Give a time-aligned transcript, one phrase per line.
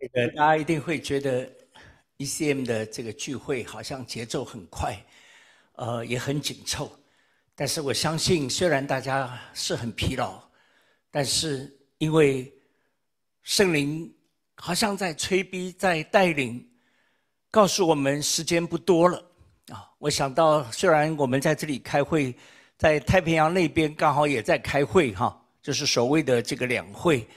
[0.00, 1.46] 这个大家一定会觉得
[2.16, 4.96] ECM 的这个聚会好像节奏很快，
[5.74, 6.90] 呃，也很紧凑。
[7.54, 10.42] 但是我相信，虽然大家是很疲劳，
[11.10, 12.50] 但是因为
[13.42, 14.10] 圣灵
[14.56, 16.66] 好像在催逼、在带领，
[17.50, 19.22] 告诉我们时间不多了
[19.68, 19.92] 啊！
[19.98, 22.34] 我想到，虽然我们在这里开会，
[22.78, 27.28] 在太平洋那边刚好也在开会哈，就是所谓的这个两会。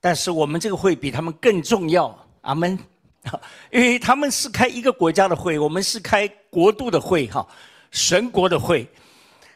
[0.00, 2.78] 但是我们这个会比他们更重要，阿门。
[3.70, 7.46] 因为他们是开一个国家的会，我们是开国度的会，哈，
[7.90, 8.88] 神国的会。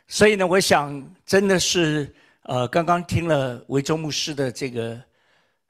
[0.07, 5.01] 所以呢，我想真的是，呃，刚刚听了维州牧师的这个，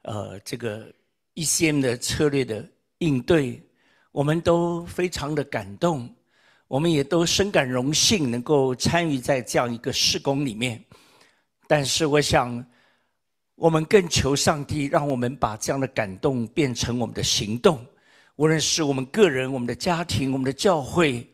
[0.01, 0.91] 呃，这个
[1.35, 3.63] ECM 的策略的应对，
[4.11, 6.13] 我们都非常的感动，
[6.67, 10.83] 我们也都深感荣幸，能够参与在这样一个事工里面。
[11.65, 12.61] 但是我想。
[13.55, 17.83] 我们更求上帝，让我们把这样的感动变成我们的行动。
[18.35, 21.25] 无论是我们个人、我们的家庭、我们的教会，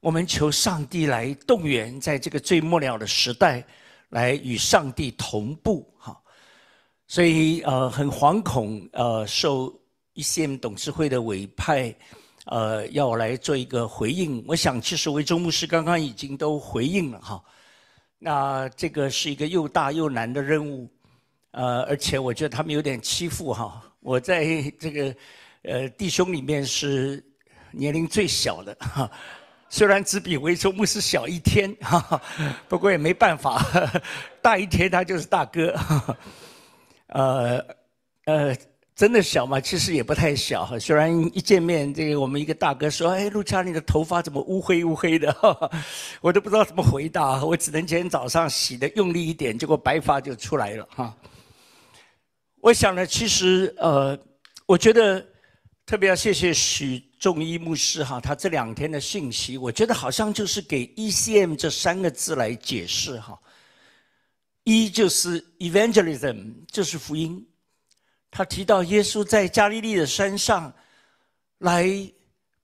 [0.00, 3.64] 我们求上帝来动员，在这个最末了的时代，
[4.10, 5.90] 来与上帝同步。
[5.96, 6.14] 哈，
[7.06, 9.74] 所以呃，很惶恐，呃，受
[10.12, 11.94] 一些董事会的委派，
[12.44, 14.44] 呃，要来做一个回应。
[14.46, 17.42] 我想，其实维州牧师刚刚已经都回应了哈。
[18.18, 20.86] 那这个是一个又大又难的任务。
[21.52, 23.82] 呃，而且我觉得他们有点欺负哈。
[24.00, 24.44] 我在
[24.80, 25.14] 这个
[25.62, 27.24] 呃弟兄里面是
[27.70, 29.10] 年龄最小的哈，
[29.68, 32.22] 虽然只比维州牧师小一天哈哈，
[32.68, 33.64] 不过也没办法，
[34.42, 35.74] 大一天他就是大哥。
[37.08, 37.64] 呃
[38.24, 38.56] 呃，
[38.94, 39.60] 真的小吗？
[39.60, 40.78] 其实也不太小。
[40.78, 45.34] 虽然一见面，这个我们一个大哥说：“哎，陆佳，你的头发怎么乌黑乌黑的？”
[46.22, 51.14] 我都不知道怎么回答，我只能今天早上洗的用力一点，结果白发就出来了哈。
[52.62, 54.16] 我想呢，其实呃，
[54.66, 55.20] 我觉得
[55.84, 63.36] 特别要谢谢许仲一牧师哈，他这两天的信息，我觉得好像就是给 ECM 这三个字来解释哈。
[64.62, 67.44] 一就是 evangelism，就是福音。
[68.30, 70.72] 他提到耶稣在加利利的山上，
[71.58, 71.84] 来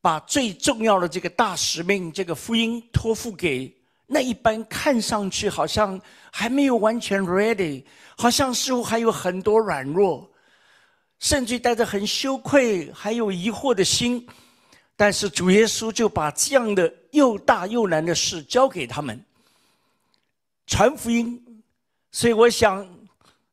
[0.00, 3.76] 把最重要的这个大使命，这个福音托付给。
[4.10, 6.00] 那一般看上去好像
[6.32, 7.84] 还没有完全 ready，
[8.16, 10.26] 好像似乎还有很多软弱，
[11.18, 14.26] 甚至带着很羞愧、还有疑惑的心。
[14.96, 19.22] 但是主耶稣就把这样的又大又难的事交给他们，
[20.66, 21.62] 传福音。
[22.10, 22.88] 所以我想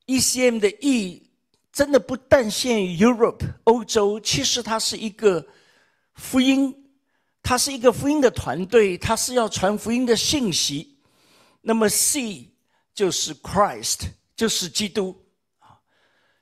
[0.08, 1.30] ，ECM 的意义
[1.74, 5.46] 真的不但限于 Europe 欧洲，其实它是一个
[6.14, 6.74] 福音。
[7.48, 10.98] 他是一个福音的团队，他是要传福音的信息。
[11.62, 12.50] 那么 C
[12.92, 14.00] 就是 Christ，
[14.36, 15.16] 就是基督。
[15.60, 15.78] 啊，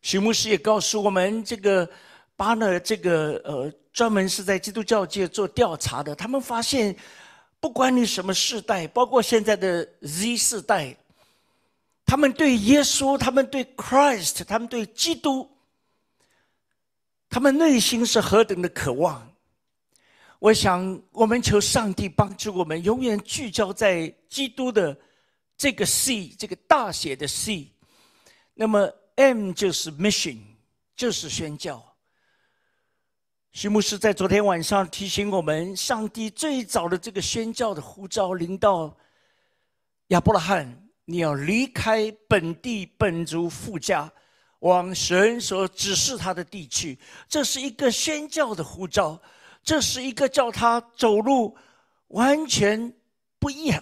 [0.02, 1.90] 许牧师也告诉我们，这个
[2.38, 6.16] 巴勒这个呃，专门是在基督教界做调查的。
[6.16, 6.96] 他们发现，
[7.59, 10.96] 不管你什么世代，包括现在的 Z 世代，
[12.06, 15.50] 他们对耶稣，他们对 Christ，他们对基督，
[17.30, 19.33] 他们内心是何等的渴望。
[20.44, 24.94] 我想，我们求上帝帮助我们，永远聚焦在基督的
[25.56, 27.72] 这个 C，这个大写的 C。
[28.53, 30.40] 那么 M 就是 Mission，
[30.98, 31.82] 就是宣教。
[33.53, 38.98] 徐牧师在昨天晚上提醒我们，上帝最早的这个宣教的呼召临到
[40.08, 44.12] 亚伯拉罕，你要离开本地本族富家，
[44.59, 47.00] 往神所指示他的地区。
[47.30, 49.18] 这是一个宣教的呼召。
[49.63, 51.56] 这是一个叫他走路
[52.09, 52.94] 完全
[53.40, 53.81] 不一样，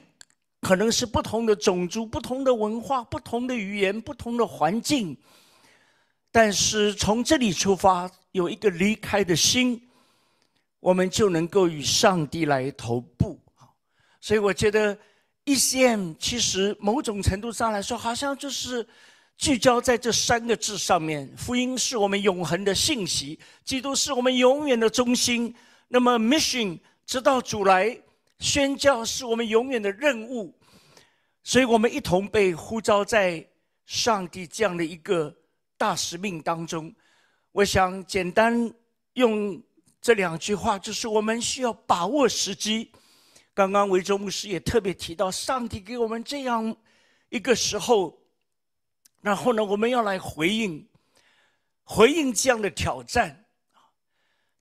[0.61, 5.17] 可能是不同的种族、不同的文化、不同的语言、不同的环境，
[6.31, 9.81] 但是从这里出发，有一个离开的心，
[10.79, 13.39] 我们就能够与上帝来同步。
[14.19, 14.95] 所以我觉得
[15.45, 18.87] ECM 其实某种程度上来说，好像就是
[19.35, 25.53] 聚焦在这三个字上面：福音是我们永恒的信息，基督是我们永远的中心。
[25.93, 28.01] 那么，mission 直到主来
[28.39, 30.57] 宣教是我们永远的任务，
[31.43, 33.45] 所以我们一同被呼召在
[33.85, 35.35] 上帝这样的一个
[35.77, 36.95] 大使命当中。
[37.51, 38.73] 我想简单
[39.15, 39.61] 用
[39.99, 42.89] 这两句话，就是我们需要把握时机。
[43.53, 46.73] 刚刚维州牧师也特别提到，上帝给我们这样
[47.27, 48.17] 一个时候，
[49.19, 50.87] 然后呢，我们要来回应，
[51.83, 53.40] 回应这样的挑战。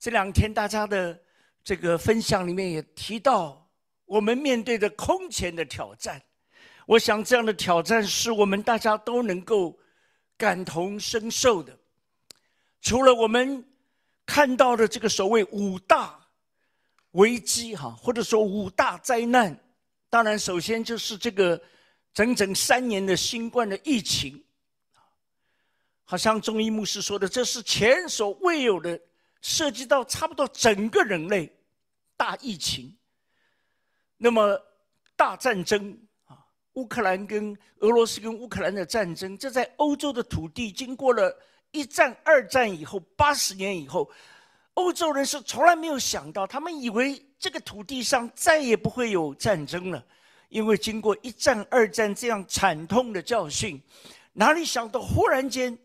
[0.00, 1.20] 这两天大家的
[1.62, 3.70] 这个分享里面也提到，
[4.06, 6.20] 我们面对的空前的挑战。
[6.86, 9.78] 我想这样的挑战是我们大家都能够
[10.38, 11.78] 感同身受的。
[12.80, 13.62] 除了我们
[14.24, 16.18] 看到的这个所谓五大
[17.10, 19.54] 危机哈，或者说五大灾难，
[20.08, 21.60] 当然首先就是这个
[22.14, 24.42] 整整三年的新冠的疫情，
[26.04, 28.98] 好像中医牧师说的，这是前所未有的，
[29.40, 31.50] 涉及到差不多整个人类
[32.16, 32.96] 大疫情。
[34.16, 34.60] 那么
[35.16, 36.38] 大战争啊，
[36.74, 41.36] 乌克兰跟俄罗斯跟乌克兰的战争，这在欧洲的土地经过了。
[41.72, 44.10] 一战、二战以后，八十年以后，
[44.74, 50.04] 欧洲人是从来没有想到，他们以为这个土地上再也不会有战争了，
[50.48, 53.80] 因为经过一战、二战这样惨痛的教训，
[54.32, 55.78] 哪里想到忽然间，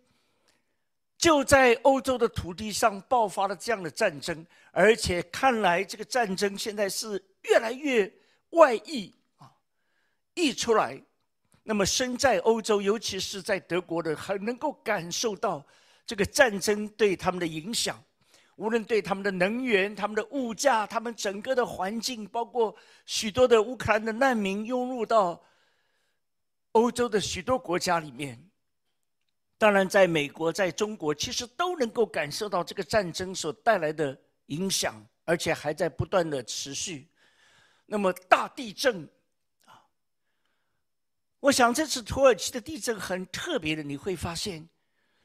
[1.18, 8.12] 就在欧洲的土地上爆发了这样的战争，而且看来这个战争现在是越来越
[8.52, 9.52] 外溢啊，
[10.34, 11.02] 溢出来。
[11.64, 15.66] 那么身在欧洲，尤其是在德国的，很能够感受到
[16.06, 18.00] 这个战争对他们的影响，
[18.58, 22.76] 无论对他们的能源、他们的物价、他们整个的环境，包括
[23.08, 25.42] 许多的乌克兰的难民涌入到
[26.74, 28.45] 欧洲的许多国家里面。
[29.58, 34.18] 当然，在美国、在中国，其实都能够感受到这个战争所带来的
[34.48, 37.08] 影响，而且还在不断的持续。
[37.86, 39.04] 那么大地震。
[39.04, 39.80] 啊
[41.40, 44.68] 我想这次土耳其的地震很特别的，你会发现，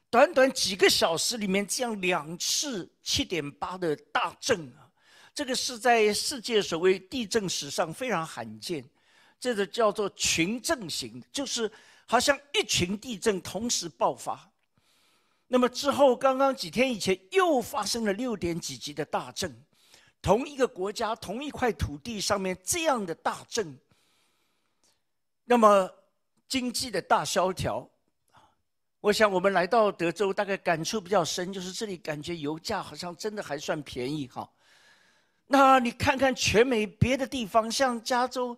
[0.09, 4.87] 短短几个小时里面这样两次七点八的大震啊，
[5.33, 8.87] 这个是在世界所谓地震史上非常罕见，
[9.39, 11.71] 这个叫做群震型，就是
[12.11, 14.51] 好像一群地震同时爆发。
[15.47, 19.63] 那么之后，刚刚几天以前又发生了六点几级的大震，
[20.21, 23.79] 同一个国家、同一块土地上面这样的大震，
[25.45, 25.89] 那么。
[26.49, 27.89] 经济的大萧条，
[28.99, 34.51] 我想我们来到德州，大概感触比较深，就是这里感觉油价好像真的还算便宜哈。
[35.47, 38.57] 那你看看全美别的地方，像加州，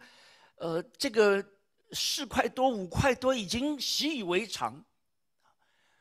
[0.55, 1.45] 呃，这个
[1.93, 4.83] 四块多、五块多已经习以为常。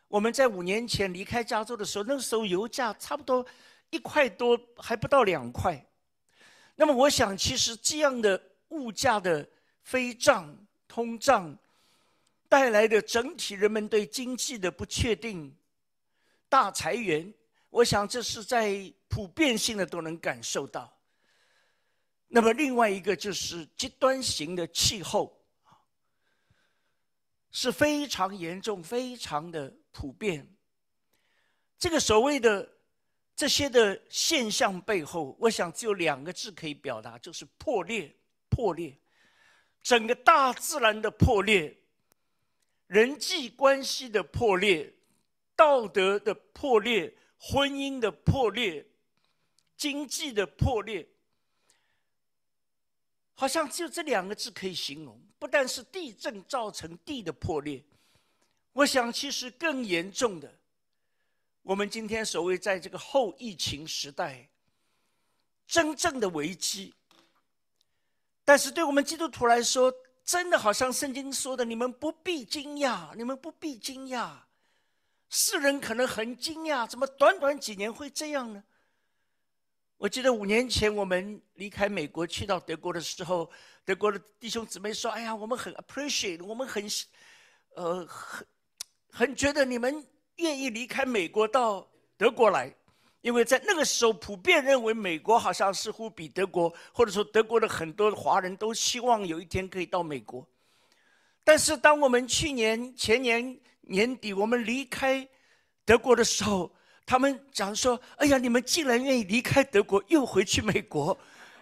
[0.09, 3.44] 我们在五年前离开加州的时候，那个时候油价差不多
[3.91, 5.85] 一块多，还不到两块。
[6.75, 9.49] 那么我想，其实这样的物价的
[9.83, 10.56] 飞涨、
[10.89, 11.56] 通胀。
[12.49, 15.56] 带来的整体人们对经济的不确定、
[16.50, 17.33] 大裁员，
[17.71, 20.94] 我想这是在普遍性的都能感受到。
[22.29, 25.42] 那么另外一个就是极端型的气候，
[27.53, 30.49] 是非常严重、非常的普遍。
[31.79, 32.69] 这个所谓的
[33.37, 38.17] 这些的现象背后，我想只有两个字可以表达，就是破裂、
[38.49, 38.99] 破裂，
[39.83, 41.79] 整个大自然的破裂。
[42.87, 44.93] 人际关系的破裂，
[45.57, 48.87] 道德的破裂，婚姻的破裂，
[49.77, 51.09] 经济的破裂，
[53.34, 55.20] 好像只有这两个字可以形容。
[55.38, 57.82] 不但是地震造成地的破裂，
[58.73, 60.55] 我想其实更严重的，
[61.62, 64.49] 我们今天所谓在这个后疫情时代，
[65.67, 66.94] 真正的危机。
[68.44, 69.93] 但是对我们基督徒来说，
[70.25, 74.37] 真的好像圣经说的，你们不必惊讶，你们不必惊讶。
[75.29, 78.62] 世人可能很惊讶，怎么短短几年会这样呢？
[80.03, 83.49] 我记得五年前我们离开美国去到德国的时候，
[83.85, 86.85] 德国的弟兄姊妹说：“哎呀，我们很 appreciate，我们很，
[87.77, 88.44] 呃，很
[89.13, 90.05] 很觉得你们
[90.39, 92.75] 愿意离开美国到德国来。”
[93.23, 100.44] 因为在那个时候，普遍认为美国好像似乎比德国，或者说德国的很多华人都希望有一天可以到美国。
[101.44, 105.25] 但是，当我们去年前年年底我们离开
[105.85, 111.19] 德国的时候，他们讲说：“哎呀，你们既然愿意离开德国，又回去美国，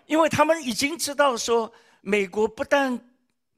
[0.06, 2.99] 因为他们已经知道说，美国不但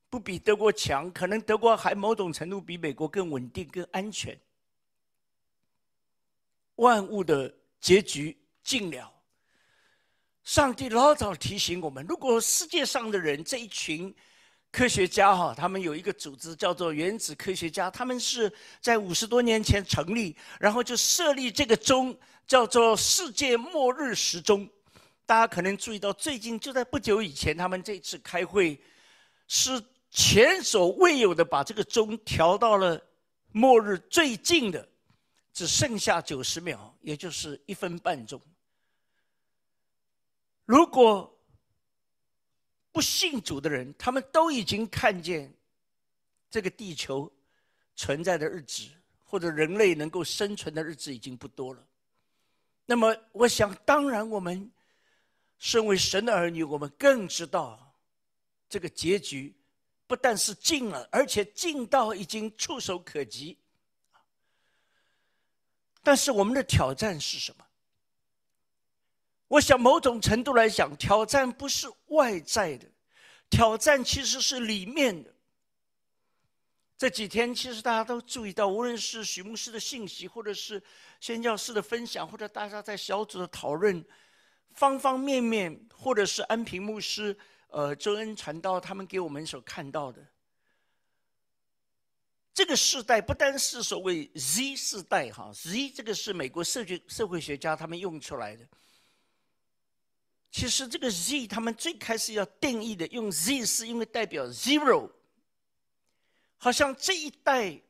[0.08, 4.38] 不比德国强，可能德国还某种程度比美国更稳定、更安全。
[6.76, 9.12] 万物的。”结局尽了。
[10.44, 14.14] 上帝老早提醒我们：如果世界上的人这一群
[14.72, 18.50] 科学家哈，他们有一个组织叫做原子科学家，他们是
[18.80, 24.68] 在五十多年前成立，然后就设立这个钟，叫做世界末日时钟。
[25.26, 28.80] 大家可能注意到，最近就在不久以前，他们这次开会
[29.46, 33.00] 是前所未有的把这个钟调到了
[33.52, 34.88] 末日最近的。
[35.54, 38.40] 只剩下九十秒，也就是一分半钟。
[40.64, 41.31] 如果
[42.92, 45.52] 不信主的人，他们都已经看见
[46.50, 47.32] 这个地球
[47.96, 48.84] 存在的日子，
[49.24, 51.82] 或者人类能够生存的日子已经不多了。
[52.84, 54.70] 那么，我想，当然，我们
[55.58, 57.96] 身为神的儿女，我们更知道
[58.68, 59.54] 这个结局
[60.06, 63.56] 不但是近了，而且近到已经触手可及。
[66.02, 67.64] 但是，我们的挑战是什么？
[69.52, 72.88] 我想，某种程度来讲，挑战不是外在的，
[73.50, 75.30] 挑战其实是里面的。
[76.96, 80.82] 这几天，其实大家都注意到，无论是许牧师的信息，或者是
[81.20, 84.02] 宣教师的分享，或者大家在小组的讨论，
[84.70, 87.36] 方方面面，或者是安平牧师、
[87.68, 90.26] 呃周恩传道他们给我们所看到的，
[92.54, 98.66] 这个时代不单是所谓 Z 世代，哈，Z 这个是美国社会社会学家他们用出来的。
[100.52, 105.10] 其实这个 Z，他们最开始要定义的用 Z，是因为代表 zero，
[106.58, 107.80] 好像这一代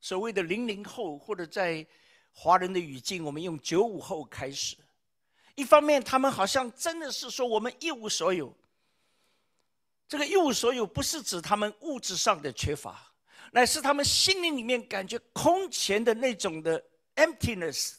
[0.00, 1.86] 所谓的零零后，或者在
[2.32, 4.76] 华人的语境，我们用九五后开始。
[5.56, 8.56] 一方面，他们好像真的是说我们一无所有。
[10.08, 13.12] 这个一无所有，不是指他们物质上的缺乏，
[13.52, 16.82] 乃是他们心灵里面感觉空前的那种的
[17.16, 17.96] emptiness，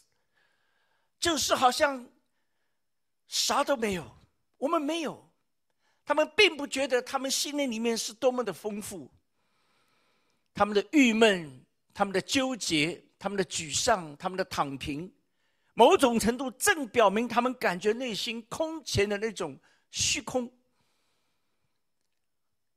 [1.19, 2.03] 就是好像。
[3.27, 4.05] 啥都没有，
[4.57, 5.29] 我们没有，
[6.05, 9.11] 他们并不觉得他们心灵里面是多么的丰富。
[10.53, 15.11] 他们的郁闷、他们的纠结、他们的沮丧、他们的躺平，
[15.73, 19.59] 某种程度正表明他们感觉内心空前的那种
[19.91, 20.49] 虚空。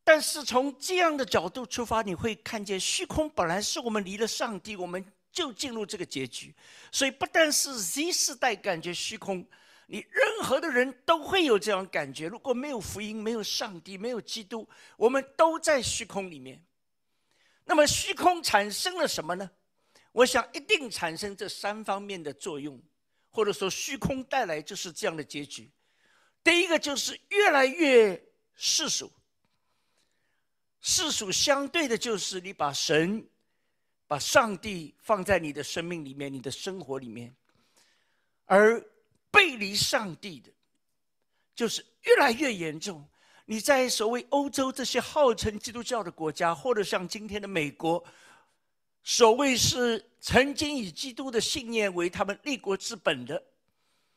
[0.02, 6.52] 但是从这样的角度出发，你会看见虚空本来是我们离了上帝，我们就进入这个结局。
[6.90, 9.47] 所以不但是 Z 世代感觉虚空。
[9.90, 12.28] 你任何的人都会有这样感觉。
[12.28, 14.68] 如果没有福音，没有上帝，没有基督，
[14.99, 16.62] 我们都在虚空里面。
[17.64, 19.50] 那么虚空产生了什么呢？
[20.12, 22.78] 我想一定产生这三方面的作用，
[23.30, 25.71] 或者说虚空带来就是这样的结局。
[26.45, 28.23] 第一个就是越来越
[28.54, 29.11] 世俗，
[30.83, 33.26] 世俗相对的就是你把神、
[34.07, 37.35] 把上帝放在你的生命里面、你的生活里面，
[38.45, 38.85] 而。
[39.30, 40.50] 背离上帝的，
[41.54, 43.06] 就是越来越严重。
[43.44, 48.04] 你在所谓欧洲这些号称基督教的国家，或者像今天的美国，
[49.02, 53.42] 所谓是曾经以基督的信念为他们立国之本的，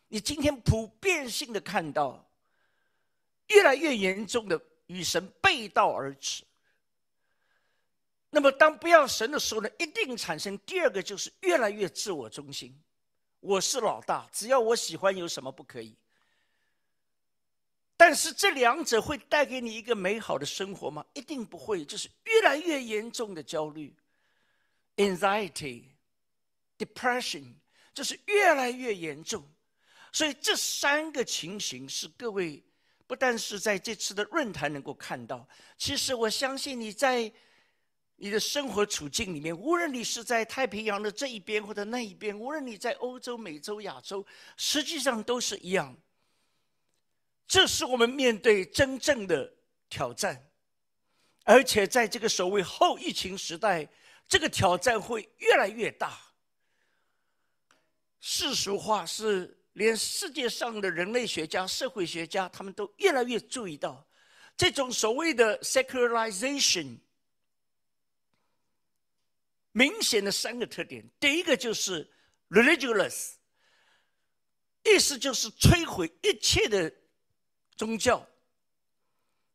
[0.10, 2.30] 你今天普遍性的看到，
[3.48, 6.44] 越来越严重的与神背道而驰。
[8.30, 12.78] 那么，当不要神的时候呢，一定产生第二个，就是越来越自我中心。
[13.42, 15.96] 我是老大，只要我喜欢，有什么不可以？
[17.98, 21.04] 但是这两者会带给你一个美好的生活吗？
[21.14, 23.96] 一定不会，就是越来越严重的焦虑
[24.98, 25.86] ，anxiety、
[26.78, 27.56] depression，
[27.94, 29.44] 就是越来越严重。
[30.12, 32.64] 所以这三个情形是各位
[33.08, 37.34] 不但是在这次的论坛能够看到，其实我相信你在。
[38.24, 44.24] 你的生活处境里面，无论你是在太平洋的这一边或者那一边，无论你在欧洲、美洲、亚洲，
[44.58, 45.98] 实际上都是一样。
[47.48, 49.52] 这是我们面对真正的
[49.90, 50.52] 挑战，
[51.46, 53.90] 而且在这个所谓后疫情时代，
[54.28, 56.16] 这个挑战会越来越大。
[58.20, 64.08] 世俗化是连世界上的人类学家、社会学家，他们都越来越注意到
[64.56, 67.00] 这种所谓的 secularization。
[69.74, 72.12] 明显的三个特点，第一个就是
[72.50, 73.36] religious，
[74.84, 76.94] 意思就是摧毁一切的
[77.78, 78.28] 宗教。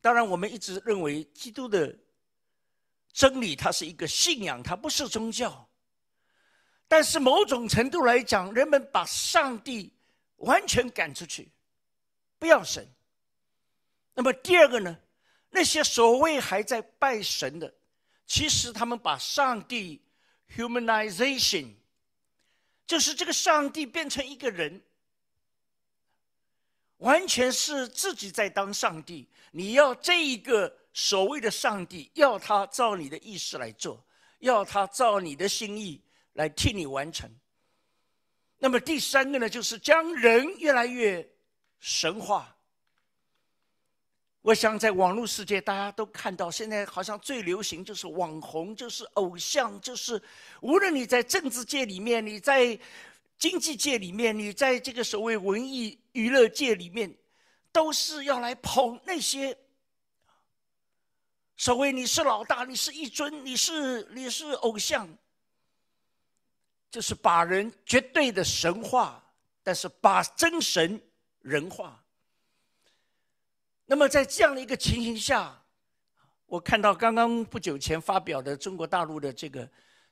[0.00, 1.94] 当然，我们一直认为基督的
[3.12, 5.68] 真理它是一个信仰，它不是宗教。
[6.88, 9.92] 但是某种程度来讲，人们把上帝
[10.36, 11.52] 完全赶出去，
[12.38, 12.88] 不要神。
[14.14, 14.98] 那么第二个呢？
[15.50, 17.74] 那些所谓还在拜神的，
[18.26, 20.00] 其实他们把上帝。
[20.54, 21.74] Humanization，
[22.86, 24.82] 就是这个上帝变成一个人，
[26.98, 29.28] 完全是自己在当上帝。
[29.50, 34.02] 你要这一个所谓的上帝，要他照你的意思来做，
[34.38, 36.02] 要他照你的心意
[36.34, 37.30] 来替你完成。
[38.58, 41.28] 那么第三个呢，就是将人越来越
[41.78, 42.55] 神化。
[44.46, 50.22] 我想，在网络世界，大家都看到，现在好像最流行就是网红，就是偶像，就是
[50.60, 52.78] 无论你在政治界里面，你在
[53.36, 57.12] 经济界里面，你在这个所谓文艺娱乐界里面，
[57.72, 59.58] 都是要来捧那些
[61.56, 65.08] 所谓你是老大，你是一尊，你是你是偶像，
[66.88, 69.20] 就是把人绝对的神化，
[69.64, 71.02] 但是把真神
[71.40, 72.00] 人化。
[73.86, 75.62] 那么在这样的一个情形下，
[76.46, 79.68] 我看到刚刚不久前发表的中国大陆的这个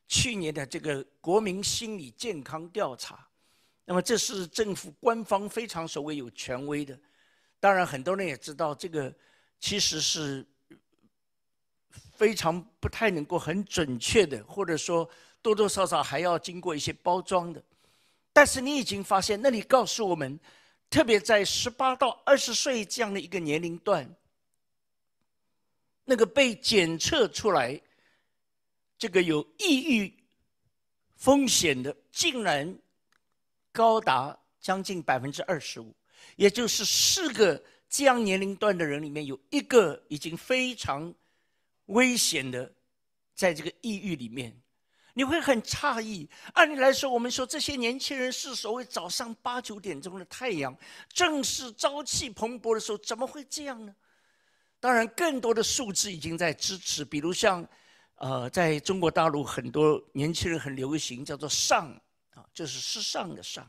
[0.06, 3.28] 去年的这个国民心理健康调查，
[3.84, 6.96] 那么这是政府官方非常所谓有权威的，
[7.58, 9.12] 当然很多人也知道这个
[9.58, 10.46] 其实是
[12.16, 15.08] 非常不太能够很准确的，或者说
[15.42, 17.60] 多多少少还要经过一些包装的，
[18.32, 20.38] 但是你已经发现，那里告诉我们，
[20.94, 24.08] 特别在十八到二十岁这样的一个年龄段。
[26.04, 27.80] 那个被检测出来，
[28.96, 30.14] 这个有抑郁
[31.16, 32.78] 风险的，竟然
[33.72, 35.92] 高达将近百分之二十五，
[36.36, 41.12] 也就是四个这样年龄段的人里面有一个已经非常
[41.86, 42.72] 危险的，
[43.34, 44.56] 在这个抑郁里面，
[45.14, 46.28] 你会很诧异。
[46.52, 50.76] 按理来说，我们说这些年轻人是所谓早上八九点钟的太阳，
[51.09, 53.94] 正是朝气蓬勃的时候，怎么会这样呢？
[54.80, 57.66] 当然，更多的数字已经在支持，比如像，
[58.16, 61.88] 呃，在中国大陆很多年轻人很流行叫做“上”，
[62.35, 63.66] 啊，就是时尚的“上”，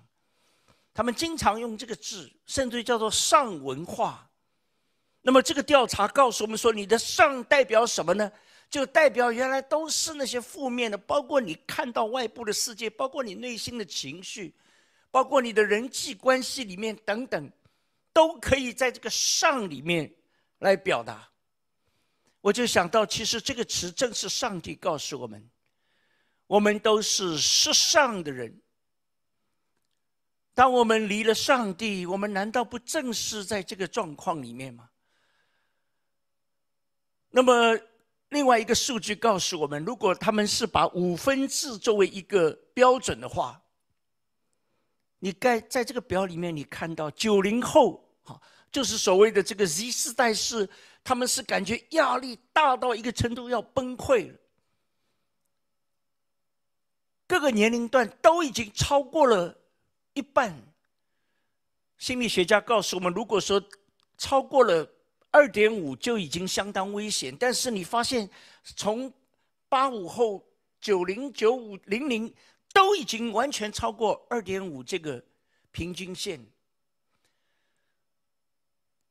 [0.94, 4.30] 他们经常用这个字，甚至叫做“上文化”。
[5.22, 8.30] 那么这个调查告诉我们说，你的“上”代表什么呢？
[8.69, 14.53] 就代表原来都是那些负面的，包括你看到外部的世界，包括你内心的情绪，
[15.12, 17.51] 包括你的人际关系里面等等，
[18.12, 20.13] 都可以在这个“上”里面。
[20.60, 21.29] 来表达，
[22.39, 25.48] 我就想到，其实这个词正是上帝告诉我们：
[26.48, 28.62] 我们都是世上的人。
[30.53, 34.89] 当我们离了上帝，我们难道不正是在这个状况里面吗？
[37.29, 37.77] 那么，
[38.29, 43.62] 另外一个数据告诉我们，如果他们是把五分制作为一个标准的话，
[45.20, 48.41] 你该在这个表里面，你看到九零后，哈。
[48.72, 50.70] 就是所谓的这个 Z 世代是，
[51.01, 54.38] 他们是感觉压力大到一个程度要崩溃了。
[57.25, 59.57] 各个年龄段都已经超过了
[60.14, 60.53] 一半。
[61.98, 63.64] 心理学家告诉我们，如果说
[64.18, 64.85] 超过了
[65.35, 67.35] 二点五就已经相当危险。
[67.37, 68.29] 但是你发现，
[68.63, 69.11] 从
[69.67, 70.41] 八五后、
[70.79, 72.33] 九零、九五、零零
[72.71, 75.21] 都已经完全超过二点五这个
[75.71, 76.39] 平均线。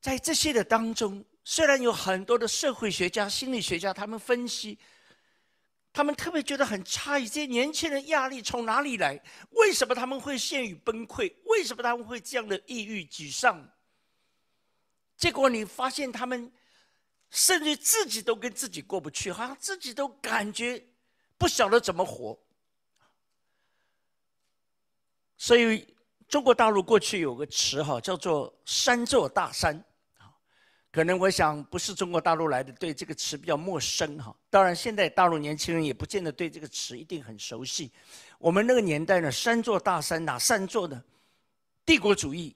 [0.00, 4.78] 在这些的当中，虽然有很多的社会学家、心理学家，他们分析，
[5.92, 9.22] 他们特别觉得很诧异：这些年轻人压力从哪里来？
[9.50, 11.30] 为什么他们会陷于崩溃？
[11.44, 13.70] 为什么他们会这样的抑郁、沮丧？
[15.16, 16.52] 结果你发现，他们
[17.30, 20.84] 甚至自己都跟自己过不去，好像自己都感觉
[21.38, 22.38] 不晓得怎么活。
[25.36, 25.86] 所以，
[26.28, 29.82] 中国大陆过去有个词哈，叫做“三座大山”。
[30.90, 34.34] 可能我想不是中国大陆来的，对这个词比较陌生哈。
[34.48, 37.90] 当然，现在大陆年轻人也不见得对这个词一定很熟悉。
[38.38, 41.02] 我们那个年代呢，三座大山哪三座呢？
[41.84, 42.54] 帝国主义、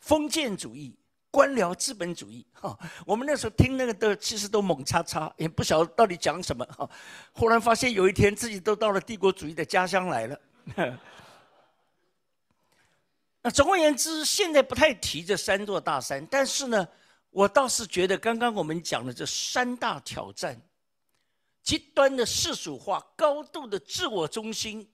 [0.00, 0.94] 封建主义、
[1.30, 2.46] 官僚资本主义。
[2.52, 6.64] 哈，我们那时候听那个的，其实都猛叉叉，也不晓得到底讲什么。
[6.66, 6.88] 哈，
[7.32, 10.40] 忽然发现有一天自己都到了帝国主义的家乡来了。
[13.42, 16.88] 那总而言之，现在不太提这三座大山，但是呢。
[17.32, 20.60] 我倒是觉得，刚刚我们讲的这三大挑战：
[21.62, 24.90] 极端的世俗化、高度的自我中心、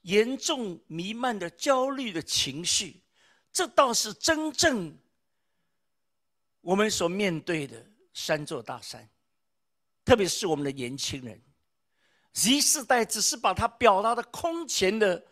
[0.00, 3.02] 严重弥漫的焦虑的情绪，
[3.54, 4.94] 这倒是真正
[6.60, 9.08] 我们所面对的三座大山。
[10.04, 11.40] 特别是我们的年轻人
[12.34, 15.24] ，Z 世代只是把它表达的空前的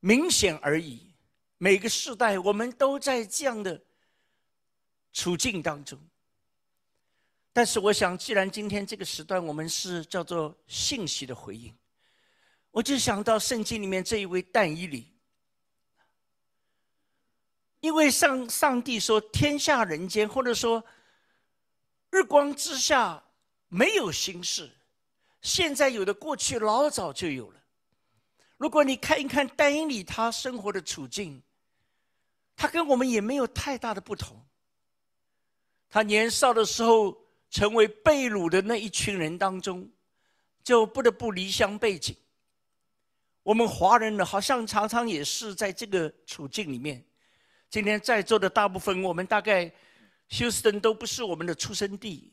[0.00, 1.14] 明显而已。
[1.58, 3.80] 每个世代，我们都在这样的。
[5.14, 5.98] 处境当中，
[7.52, 11.76] 但是我想，既然今天这个时段我们是叫做信息的回应，
[12.70, 15.11] 我就想到圣经里面这一位但以理，
[17.82, 20.82] 因为上上帝说天下人间或者说
[22.10, 23.20] 日光之下
[23.66, 24.70] 没有心事，
[25.40, 27.60] 现在有的过去老早就有了。
[28.56, 31.42] 如果你看一看但以理他生活的处境，
[32.54, 34.40] 他跟我们也没有太大的不同。
[35.90, 39.90] 他年少的时候成为被掳的那一群人当中，
[40.62, 42.16] 就不得不离乡背井。
[43.42, 47.04] 我们华人呢，好像常常也是在这个处境里面。
[47.72, 49.72] 今天在座的大部分，我们大概
[50.28, 52.30] 休斯顿都不是我们的出生地，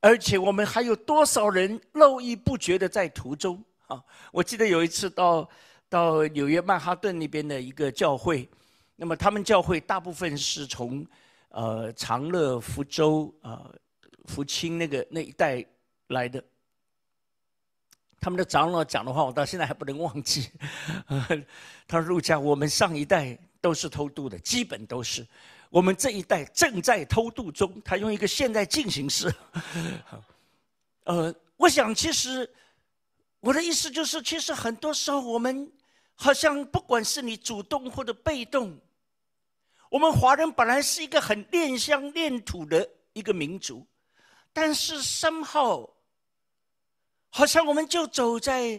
[0.00, 4.00] 而且我们还有多少人络绎不绝的在途中啊！
[4.30, 5.50] 我记得有一次到
[5.88, 8.48] 到纽约曼哈顿那边的一个教会。
[8.94, 11.04] 那么他们教会大部分是从
[11.48, 13.68] 呃长乐、福州啊、
[14.26, 15.66] 福清那个那一带
[16.06, 16.40] 来的。
[18.20, 20.52] 他们的长老讲的话，我到现在还不能忘记。
[21.88, 25.26] 他说：“陆家，我们上一代都是偷渡的，基本都是。
[25.70, 29.34] 我们这一代正在偷渡中。”他用一个现在进行式。
[31.04, 32.52] 呃，我想其实
[33.40, 35.72] 我的意思就是，其实很多时候我们
[36.14, 38.78] 好像不管是你主动或者被动，
[39.88, 43.86] 我们华人本来是一个很恋乡恋土的一个民族，
[44.52, 45.96] 但是身后。
[47.34, 48.78] 好像我们就走在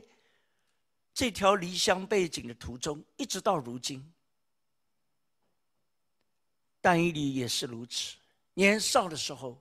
[1.11, 4.12] 这条离乡背井的途中，一直到如今。
[6.83, 8.17] 但伊犁也是如此，
[8.55, 9.57] 年少的时候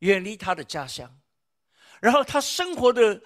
[0.00, 1.10] 远离他的家乡，
[1.98, 3.18] 然后他生活的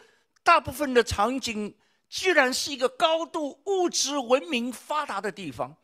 [0.45, 1.75] 大部分的场景，
[2.09, 5.77] 居然是一个高度物质文明发达的地方。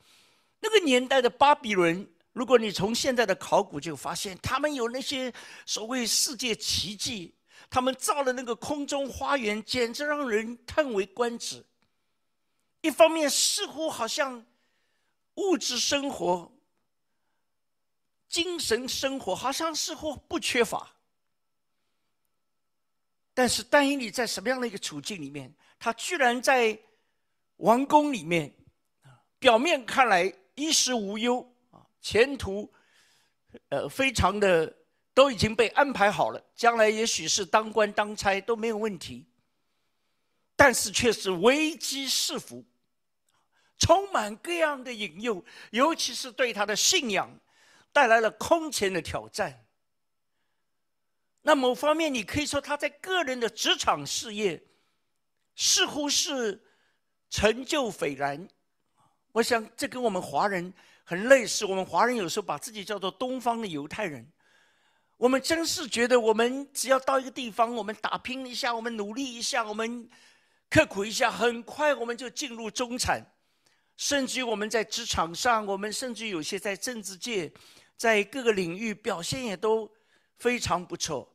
[0.60, 5.34] 那个年代的巴比伦，如果你从现在的考古就发现，他们有那些
[5.66, 7.34] 所谓世界奇迹。
[7.68, 11.64] 他们造的那个空中花园，简直让人叹为观止。
[12.82, 14.44] 一方面，似乎好像
[15.36, 16.51] 物质生活、
[18.32, 20.90] 精神生活好像似乎不缺乏，
[23.34, 26.76] 但是但以理在什么样的一个处境里面，他居然在
[27.58, 28.52] 王宫里面，
[29.38, 32.72] 表面看来衣食无忧啊，前途
[33.68, 34.78] 呃非常的。
[35.14, 39.26] 都已经被安排好了，将来也许是当官当差都没有问题，
[40.56, 42.64] 但是却是危机四伏，
[43.78, 47.28] 充满各样的引诱，尤其是对他的信仰
[47.92, 49.66] 带来了空前的挑战。
[51.42, 54.62] 那某方面，你可以说他在个人的职场事业
[55.54, 56.62] 似乎是
[57.28, 58.48] 成就斐然。
[59.32, 60.72] 我想这跟我们华人
[61.04, 64.30] 很类似，我们华人有时候把自己叫做东方的犹太人。
[65.16, 70.08] 我们真是觉得，我们只要到一个地方，我们打拼一下，我们努力一下，我们
[70.68, 73.24] 刻苦一下，很快我们就进入中产。
[73.96, 77.52] 甚至于我们在职场上，我们甚至有些在政治界，
[78.02, 79.88] 在各个领域表现也都
[80.36, 81.32] 非常不错。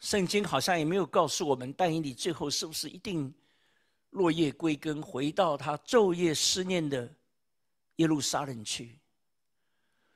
[0.00, 3.32] 圣经好像也没有告诉我们，但以理最后是不是一定
[4.10, 7.08] 落叶归根，回到他昼夜思念的
[7.94, 8.98] 耶路撒冷去？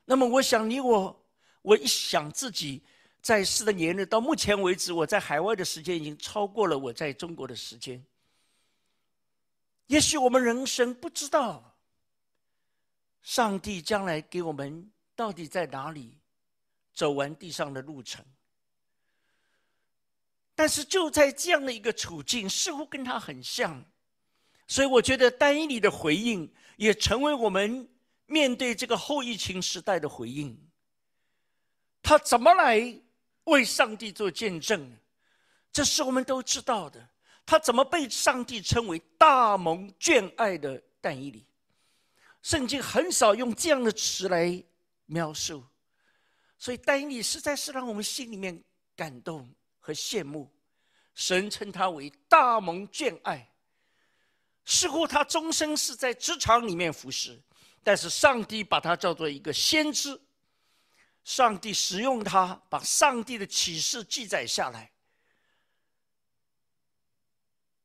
[0.05, 1.25] 那么，我想你我。
[1.63, 2.83] 我一想自己
[3.23, 8.05] 在世的年日，到目前为止，我在海外的时间已经超过了我在中国的时间。
[9.87, 11.76] 也许我们人生不知道，
[13.27, 16.17] 上帝将来给我们到底在哪里
[16.95, 18.25] 走完地上的路程。
[20.55, 23.85] 但是就在这样的一个处境，似乎跟他很像，
[24.69, 27.89] 所以我觉得单一里的回应也成为我们
[28.27, 30.57] 面对这个后疫情时代的回应。
[32.01, 32.81] 他怎么来
[33.45, 34.97] 为上帝做见证？
[35.73, 37.11] 这是我们都知道的。
[37.45, 41.45] 他怎么被上帝称为大蒙眷爱的但以理？
[42.47, 44.63] 圣经很少用这样的词来
[45.07, 45.67] 描述，
[46.57, 48.63] 所以丹尼实在是让我们心里面
[48.95, 50.49] 感动和羡慕。
[51.13, 53.51] 神称他为大蒙眷爱，
[54.65, 57.43] 似乎他终生是在职场里面服侍，
[57.83, 60.21] 但是上帝把他叫做一个先知。
[61.25, 64.93] 上帝使用他，把上帝的启示记载下来。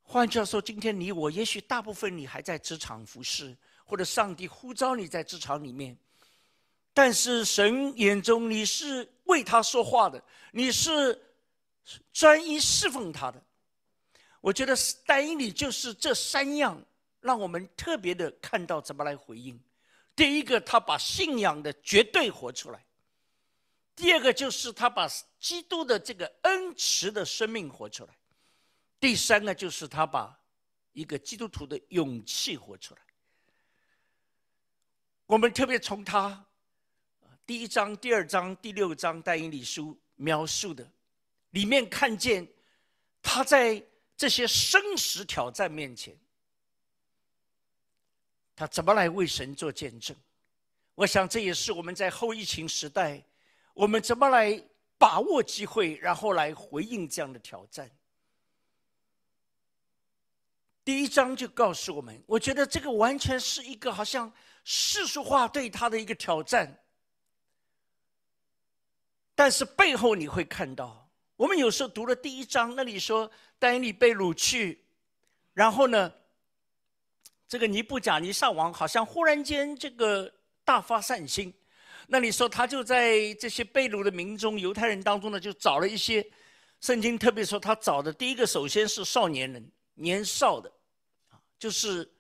[0.04, 3.58] 换句话说，今天你我，也许大部分你还在职场服侍，
[3.92, 5.98] 或者上帝呼召你在职场里面，
[6.94, 10.24] 但是神眼中你是为他说话的，
[10.54, 11.22] 你是
[12.14, 13.44] 专一侍奉他的。
[14.40, 14.74] 我觉得
[15.06, 16.82] 单一里就是这三样，
[17.20, 19.62] 让我们特别的看到怎么来回应。
[20.16, 22.86] 第一个，他把信仰的绝对活出来。
[23.94, 25.06] 第二个就是他把
[25.38, 28.18] 基督的这个恩慈的生命活出来，
[29.02, 30.40] 第三个就是他把
[30.94, 33.02] 一个基督徒的勇气活出来。
[35.32, 36.46] 我们特别从他
[37.46, 40.86] 第一章、第二章、第六章带引礼书描述的
[41.52, 42.46] 里面看见，
[43.22, 43.82] 他在
[44.18, 46.14] 这些生死挑战面前，
[48.54, 50.14] 他怎么来为神做见证？
[50.96, 53.24] 我想这也是我们在后疫情时代。
[53.74, 54.62] 我们怎么来
[54.98, 57.90] 把握机会，然后来回应这样的挑战？
[60.84, 64.30] 第一章就告诉我们，我觉得这个完全是一个好像
[64.64, 66.84] 世俗化对他的一个挑战。
[69.34, 74.84] 但是背后你会看到，我们有时候读了第一章，那里说丹尼被掳去，
[75.54, 76.14] 然后呢，
[77.48, 80.32] 这个尼布甲尼撒王好像忽然间这个
[80.64, 81.54] 大发善心，
[82.08, 86.26] 那里说他就在这些被掳的民众、犹太人当中呢，就找了一些。
[86.82, 90.72] 圣经特别说，他找的第一个首先是少年人，年少的，
[91.60, 92.12] 就是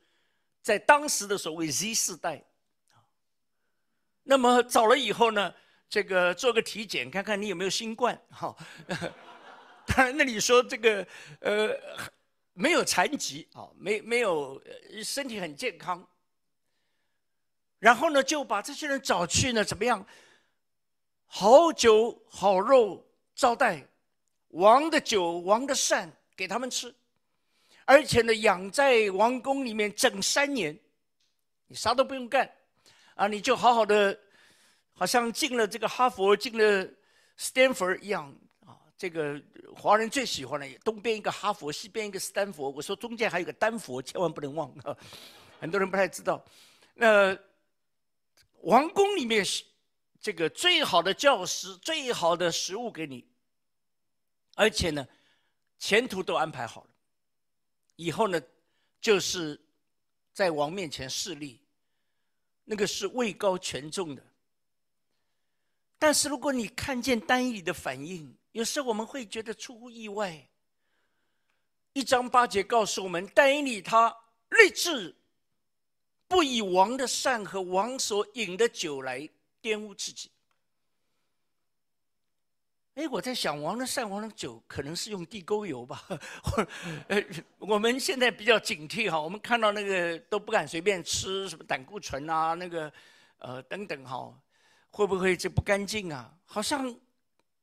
[0.62, 2.43] 在当时的所谓 Z 世代，
[4.24, 5.54] 那么找了以后呢，
[5.89, 8.56] 这个做个体检，看看你有没有新冠，哈。
[9.88, 11.06] 当然，那你说这个
[11.39, 11.76] 呃
[12.54, 14.62] 没有残疾啊，没没有
[15.04, 16.08] 身体很健康，
[17.80, 20.06] 然后呢就把这些人找去呢，怎么样？
[21.26, 23.88] 好酒好肉招待。
[24.50, 26.93] 王的酒，王的膳给他们吃，
[27.91, 30.80] 而且呢，养在王宫里面整三年，
[31.67, 32.49] 你啥都不用干，
[33.15, 34.17] 啊，你就好好的，
[34.93, 36.89] 好像进了这个哈佛，进了
[37.36, 38.34] 斯坦福一样
[38.65, 38.80] 啊。
[38.95, 39.38] 这个
[39.75, 42.71] 华人最喜欢的，东边一个哈佛，西边一个斯坦福。
[42.73, 44.95] 我说中间还有个丹佛，千万不能忘啊。
[45.60, 46.41] 很多人不太知道，
[46.93, 47.38] 那
[48.62, 49.45] 王宫里面
[50.21, 53.27] 这个最好的教师，最好的食物给你。
[54.56, 55.06] 而且呢，
[55.77, 56.90] 前途都安排好了。
[58.04, 58.42] 以后呢，
[59.00, 59.62] 就是
[60.34, 61.60] 在王面前势力，
[62.66, 64.24] 那个是位高权重的。
[66.00, 70.50] 但是如果你看见单一的反应，有时候我们会觉得出乎意外。
[71.94, 74.18] 一章八节告诉我们，单以理他
[74.50, 75.16] 立志，
[76.28, 79.30] 不以王的善和王所饮的酒来
[79.62, 80.32] 玷污自己。
[82.95, 86.04] 哎，我在想，王的善、王的酒，可能是用地沟油吧？
[86.43, 86.67] 或
[87.08, 87.23] 呃，
[87.58, 92.91] 我们现在比较警惕哈，我们看到那个都不敢随便吃什么胆固醇啊，那个
[93.39, 94.38] 呃等等哈，
[94.89, 96.30] 会不会这不干净啊？
[96.43, 96.93] 好像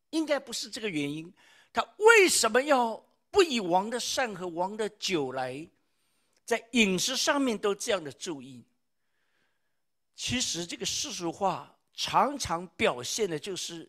[0.09, 1.31] 应该不是这个原因。
[1.75, 2.97] 他为什么要
[3.31, 5.69] 不以王的善和王的酒来，
[6.47, 8.65] 在饮食上面都这样的注意？
[10.17, 13.87] 其实这个世俗化常常表现的就是。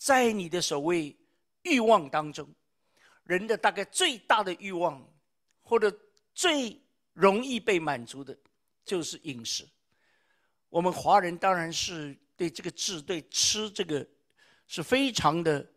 [0.00, 1.14] 在你的所谓
[1.60, 2.48] 欲望当中，
[3.24, 5.06] 人的大概最大的欲望，
[5.60, 5.94] 或者
[6.32, 6.80] 最
[7.12, 8.34] 容易被满足的，
[8.82, 9.68] 就是饮食。
[10.70, 14.04] 我们华人当然是对这个字、对吃这个
[14.66, 15.70] 是非常的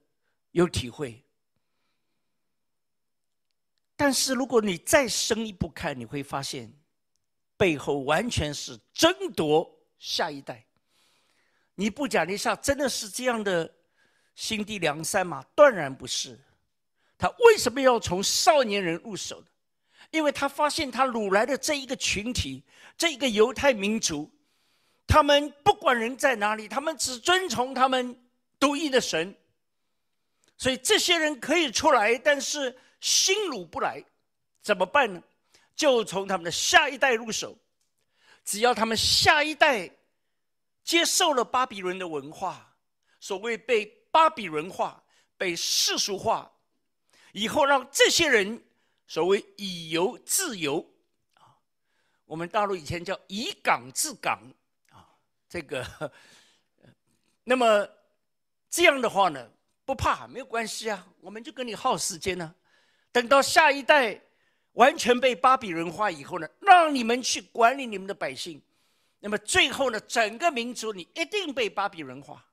[0.51, 1.21] 有体会。
[3.97, 6.71] 但是如果你再深一步看，你会发现
[7.57, 10.65] 背后完全是争夺下一代。
[11.75, 13.69] 你不讲一下，真的是这样的。
[14.36, 15.43] 心地良善吗？
[15.56, 16.39] 断然不是。
[17.17, 19.48] 他为什么要从少年人入手呢？
[20.12, 22.62] 因为他发现他掳来的这一个群体，
[22.98, 24.30] 这一个犹太民族，
[25.08, 28.19] 他们不管人在哪里，他们只遵从他们
[28.60, 29.34] 独一的神。
[30.58, 34.04] 所以这些人可以出来，但是心掳不来，
[34.62, 35.24] 怎么办呢？
[35.76, 37.58] 就从他们的下一代入手。
[38.43, 39.89] 只要他们下一代
[40.84, 42.76] 接受了巴比伦的文化，
[43.19, 44.02] 所谓被。
[44.13, 45.04] 巴比伦化
[45.38, 46.52] 被世俗化，
[47.32, 48.63] 以后让这些人
[49.08, 50.88] 所谓以游自由
[51.34, 51.58] 啊，
[52.26, 54.39] 我们大陆以前叫以港治港
[54.91, 55.10] 啊，
[55.49, 55.84] 这个，
[57.43, 57.89] 那么
[58.69, 59.49] 这样的话呢，
[59.84, 62.54] 不怕没有关系啊，我们就跟你耗时间呢，
[63.12, 64.21] 等到下一代
[64.73, 68.62] 完全被巴比伦化以后呢，让你们去管理你们的百姓，
[69.17, 72.45] 那么最后呢，整个民族你一定被巴比伦化。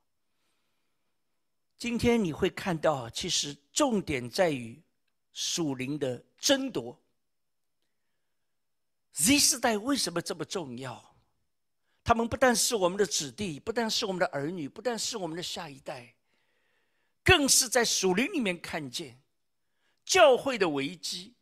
[1.80, 4.78] 今天你会看到，其实重点在于
[5.32, 7.00] 属灵的争夺。
[9.14, 11.16] Z 世代为什么这么重要？
[12.04, 16.14] 他们不但是我们的子弟，不但是我们的儿女，不但是我们的下一代，
[17.24, 19.18] 更是在属灵里面看见
[20.04, 21.32] 教会的危机、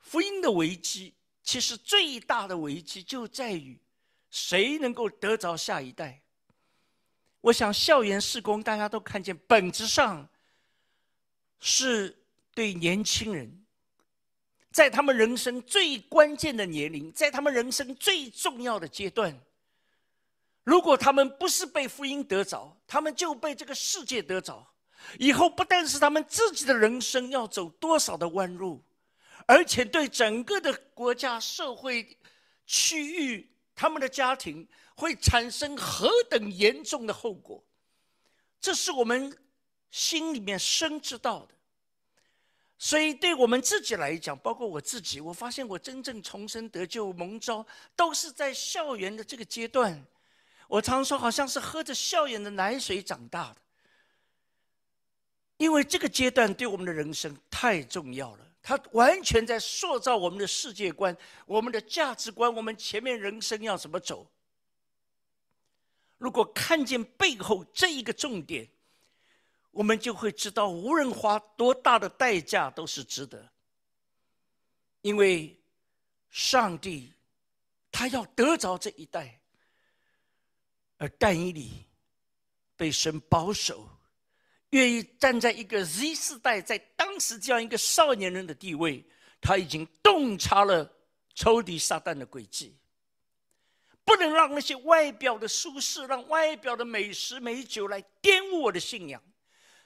[0.00, 1.14] 福音的危机。
[1.44, 3.80] 其实最大的危机就在于
[4.30, 6.22] 谁能够得着下一代。
[7.42, 10.28] 我想，校园施工大家都看见，本质上
[11.58, 12.24] 是
[12.54, 13.64] 对年轻人，
[14.70, 19.36] 在他们人生最关键的年龄，在他们人生最重要的阶段，
[20.62, 24.66] 如果他们不是被福音得着，他们就被这个世界得着。
[25.18, 28.80] 以后不但是他们自己的人生要走多少的弯路，
[29.46, 32.16] 而且对整个的国家、社会、
[32.66, 33.51] 区域，
[33.82, 34.68] 他们的家庭。
[34.94, 37.64] 会产生何等严重的后果？
[38.60, 39.36] 这是我们
[39.90, 41.54] 心里面深知道的。
[42.78, 47.66] 所以，对我们自己来讲，包括我自己，我发现我真正重生得救蒙召，
[47.96, 50.04] 都是在校园的这个阶段。
[50.68, 53.56] 我常说，好像是喝着校园的奶水长大的，
[55.56, 58.51] 因为这个阶段对我们的人生太重要了。
[58.62, 64.30] 它完全在塑造我们的世界观、我们的价值观，我们前面人生要怎么走。
[66.16, 68.68] 如果看见背后这一个重点，
[69.72, 73.50] 我们就会知道，无论花多大的代价都是值得。
[75.00, 75.60] 因为
[76.30, 77.12] 上帝
[77.90, 79.40] 他要得着这一代，
[80.98, 81.84] 而但以理
[82.76, 83.88] 被神保守。
[84.72, 89.04] 愿意站在一个 Z 世代，在当时这样一个少年人的地位，
[89.38, 90.90] 他已经洞察了
[91.34, 92.74] 仇敌撒旦的轨迹。
[94.02, 99.22] 不能让那些外表的舒适、让外表的美食美酒来玷污我的信仰。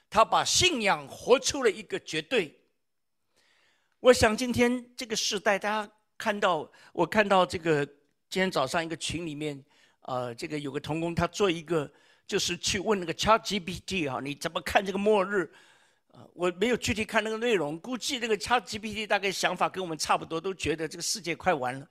[0.09, 2.57] 他把信仰活出了一个绝对。
[3.99, 7.85] 我想今天这个时代，大家看到，我看到这个
[8.29, 9.61] 今天早上一个群里面，
[10.03, 11.91] 呃，这个有个童工，他做一个。
[12.27, 15.49] 就是去问那个 ChatGPT 哈，你怎么看这个末日？
[16.11, 21.87] 啊，我没有具体看那个内容，估计那个 ChatGPT 大概想法跟我们差不多，都觉得这个世界快完了。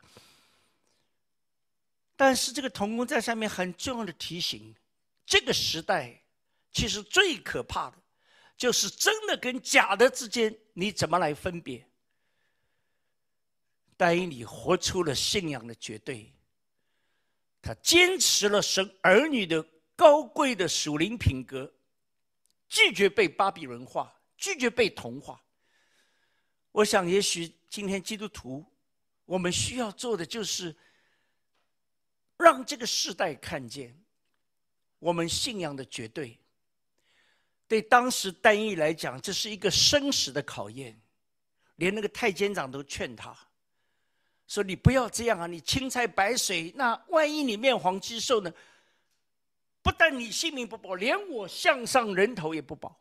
[2.17, 4.75] 但是这个童工在上面很重要的提醒：
[5.25, 6.23] 这个时代
[6.71, 7.97] 其实最可怕的，
[8.59, 11.83] 就是真的跟假的之间，你怎么来分别？
[13.97, 16.31] 但因你活出了信仰的绝对，
[17.63, 19.65] 他坚持了神儿女的。
[19.97, 21.73] 高贵的属灵品格，
[22.69, 25.43] 拒绝被巴比伦化，拒绝被同化。
[26.71, 28.65] 我想，也许今天基督徒，
[29.25, 30.77] 我们需要做的就是
[32.37, 33.99] 让这个世代看见
[34.99, 36.39] 我们信仰的绝对。
[37.67, 41.01] 对当时单义来讲，这是一个生死的考验，
[41.77, 43.35] 连那个太监长都劝他
[44.47, 45.47] 说：“你不要这样啊！
[45.47, 48.53] 你青菜白水，那万一你面黄肌瘦呢？”
[49.87, 52.99] 不但你性命不保，连我项上人头也不保。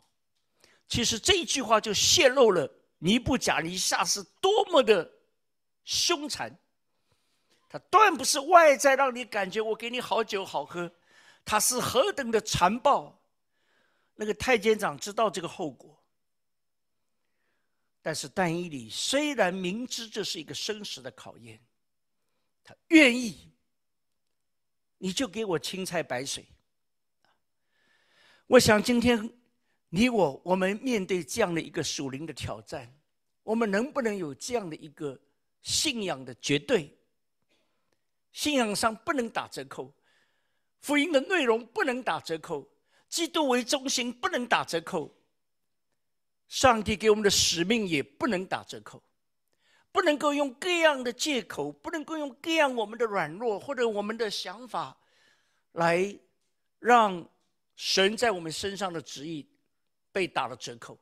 [0.88, 5.12] 其实这句话就泄露了尼布甲尼撒是多么的
[5.84, 6.56] 凶残。
[7.68, 10.94] 他断不是外在让你感觉我给你好酒好喝，
[11.44, 13.20] 他是何等的残暴。
[14.14, 16.00] 那个太监长知道这个后果，
[18.04, 21.60] 但是但以理虽然明知这是一个生死的考验，
[22.64, 23.52] 他愿意，
[25.00, 26.46] 你就给我青菜白水。
[28.48, 29.28] 我想今天
[29.90, 32.96] 你我我们面对这样的一个属灵的挑战，
[33.42, 35.20] 我们能不能有这样的一个
[35.64, 36.96] 信仰的绝对？
[38.32, 39.92] 信仰上不能打折扣，
[40.80, 42.70] 福音的内容不能打折扣，
[43.10, 45.12] 基督为中心不能打折扣，
[46.48, 49.02] 上帝给我们的使命也不能打折扣，
[49.92, 54.96] 不能够用各样的借口，不能够用各样我们的软弱或者我们的想法
[55.72, 56.16] 来
[56.78, 57.28] 让。
[57.76, 59.48] 神在我们身上的旨意
[60.12, 60.98] 被打了折扣，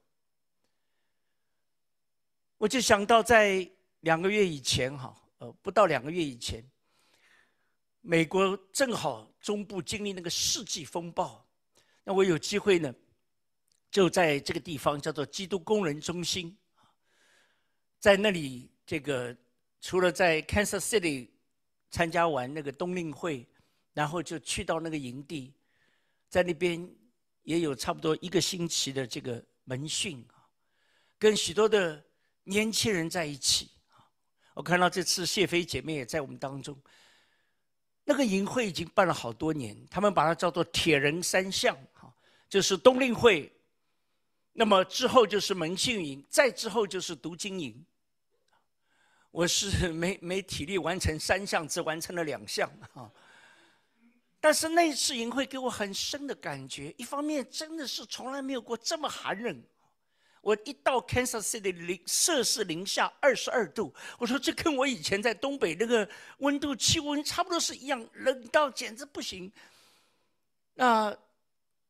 [2.57, 6.63] 我就想到在两个月以前，哈，呃，不到两个月以前，
[8.01, 11.47] 美国正好中部经历那个世纪风暴，
[12.03, 12.93] 那我有机会呢，
[13.91, 16.57] 就在这个地方叫做基督工人中心，
[17.99, 19.35] 在那里，这个
[19.79, 21.29] 除了在 Kansas City
[21.91, 23.47] 参加完那个冬令会，
[23.93, 25.53] 然后就去到那个营地。
[26.33, 26.89] 在那边
[27.43, 30.49] 也有差不多一个星期的这个门训啊，
[31.19, 32.03] 跟许多的
[32.45, 34.01] 年轻人在一起啊。
[34.55, 36.75] 我看到这次谢飞姐妹也在我们当中。
[38.03, 42.11] 那个营会已经办了好多年，他们把它叫做“铁人三项”哈，
[42.49, 43.53] 就是冬令会，
[44.53, 47.85] 那么之后就是门训营，再之后就是读经营。
[49.29, 53.11] 我是没没体力完成三项，只完成了两项啊。
[54.43, 59.63] 但是那一次营会给我很深的感觉，一方面真的是从来没有过这么寒冷。
[60.41, 66.05] 我一到 Kansas City 零摄氏零下二十二度，我说这跟我以前在东北那个
[66.39, 69.49] 温度气温差不多是一样，冷到简直不行。
[70.73, 71.15] 那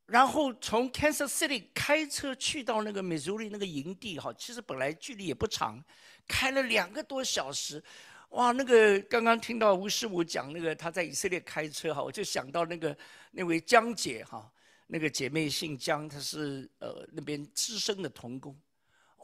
[0.06, 5.84] 然后从 Kansas City 开车去到那个 Missouri 那个营地，哈，其实本来距离也不长，
[6.28, 7.84] 开了两个多小时。
[8.34, 12.98] 哇，那个刚刚听到吴师傅讲那个他在以色列开车哈，我就想到那个
[13.30, 14.52] 那位江姐哈，
[14.88, 18.60] 那个姐妹姓江，她是呃那边资深的童工。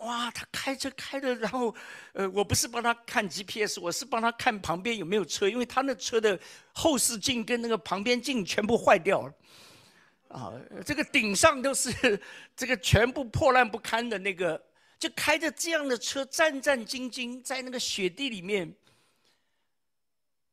[0.01, 1.75] 哇，她开车开的，然后
[2.13, 6.39] 呃我不是帮她看 GPS，我是帮她看旁边有没有车，因为她那车的
[6.71, 9.33] 后视镜跟那个旁边镜全部坏掉了，
[10.27, 10.53] 啊，
[10.85, 12.21] 这个顶上都是
[12.55, 14.63] 这个全部破烂不堪的那个，
[14.99, 18.71] 就开着这样的车战战兢兢在那个雪地里面。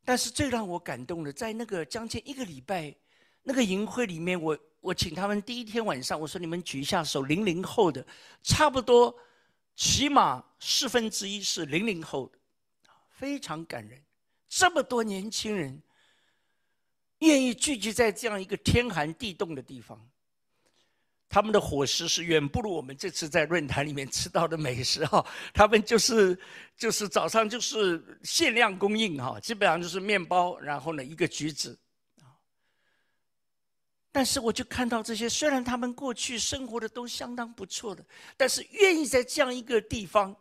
[0.07, 2.95] 但是最让我感动的，在那个将近一个礼拜
[3.43, 8.07] 那个营会里面，我我请他们第一天晚上，我说你们举一下手，零零后的，
[8.41, 9.13] 差不多
[9.75, 12.39] 起码四分之一是零零后的，
[13.11, 14.01] 非常感人。
[14.49, 15.83] 这么多年轻人
[17.19, 20.09] 愿意聚集在这样一个天寒地冻的地方，
[21.29, 25.25] 他们的伙食是远不如我们这次在论坛里面吃到的美食哈。
[25.53, 26.39] 他们就是
[26.77, 31.79] 就是早上就是限量供应哈，基本上就是面包，然后呢一个橘子。
[34.13, 38.03] 但是我就看到这些，虽然他们过去生活的都相当不错的，
[38.35, 40.35] 但是愿意在这样一个地方，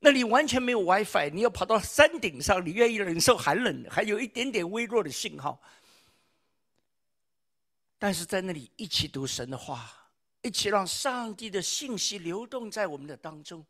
[0.00, 5.58] 那里完全没有 WiFi，你要跑到山顶上，你愿意忍受寒冷，还有一点点微弱的信号。
[7.98, 10.05] 但是在那里一起读神的话，
[10.46, 13.64] 一起让上帝的信息流动在我们的当中。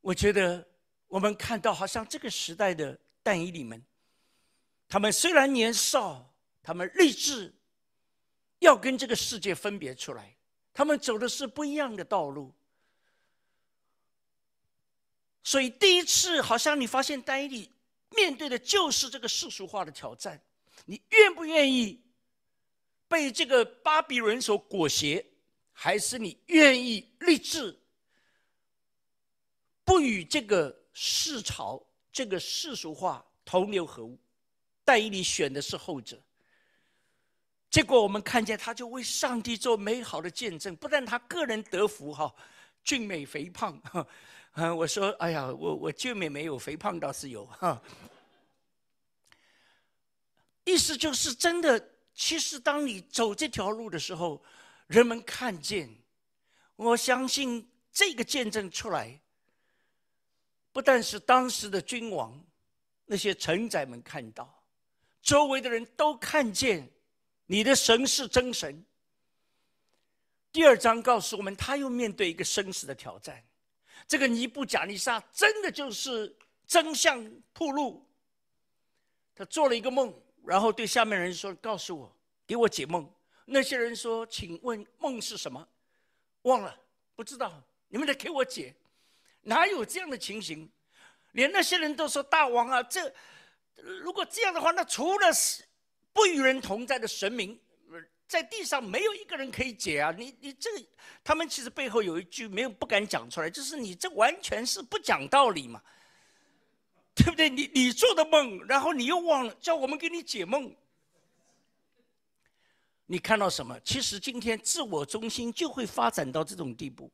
[0.00, 0.66] 我觉得
[1.06, 3.82] 我们看到，好像这个时代的但以里们，
[4.88, 7.54] 他们虽然年少，他们立志。
[8.58, 10.36] 要跟这个世界分别出来，
[10.72, 12.54] 他们走的是不一样的道路。
[15.42, 17.68] 所以第一次，好像你发现丹尼
[18.10, 20.40] 面对的就是这个世俗化的挑战。
[20.84, 22.00] 你愿不愿意
[23.08, 25.26] 被这个巴比伦所裹挟，
[25.72, 27.78] 还是你愿意立志
[29.84, 34.18] 不与这个世潮、这个世俗化同流合污？
[34.84, 36.20] 但以理选的是后者。
[37.70, 40.76] 结果我们看见，他就为上帝做美好的见证。
[40.76, 42.34] 不但他个人得福，哈，
[42.84, 43.80] 俊美肥胖，
[44.52, 47.82] 啊，我说，哎呀，我我俊美没有，肥胖倒是有，哈。
[50.64, 54.44] 意思就是真的，其实当你走这条路的时候，
[54.92, 55.88] 人们看见，
[56.76, 59.18] 我相信这个见证出来，
[60.70, 62.38] 不但是当时的君王，
[63.06, 64.62] 那些臣宰们看到，
[65.22, 66.86] 周围的人都看见。
[67.46, 68.84] 你的神是真神。
[70.52, 73.42] 第二章告诉我们，他又面对一个生死的挑战。
[74.06, 76.36] 这个尼布贾尼撒真的就是
[76.66, 78.06] 真相铺露。
[79.34, 80.14] 他做了一个梦，
[80.44, 82.14] 然后对下面人说：“告诉我，
[82.46, 83.10] 给我解梦。”
[83.44, 85.66] 那些人说：“请问梦是什么？”
[86.42, 86.76] 忘了，
[87.14, 87.62] 不知道。
[87.88, 88.74] 你们得给我解。
[89.42, 90.70] 哪有这样的情形？
[91.32, 93.12] 连那些人都说：“大王啊，这
[93.76, 95.64] 如果这样的话，那除了是……”
[96.14, 97.58] 不与人同在的神明，
[98.28, 100.14] 在地上没有一个人可以解啊！
[100.14, 100.68] 你你这，
[101.24, 105.80] 他们其实背后有一句没有不敢讲出来，就是你这完全是不讲道理嘛，
[107.14, 107.48] 对不对？
[107.48, 110.70] 你你做的梦，然后你又忘了叫我们给你解梦，
[113.06, 113.78] 你看到什么？
[113.80, 117.10] 其实今天自我中心就会发展到这种地步，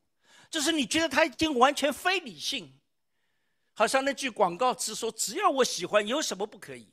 [0.49, 2.73] 就是你觉得他已经完全非理性，
[3.73, 6.87] 好像那句广告词说：“只要我喜欢，有什么不可以？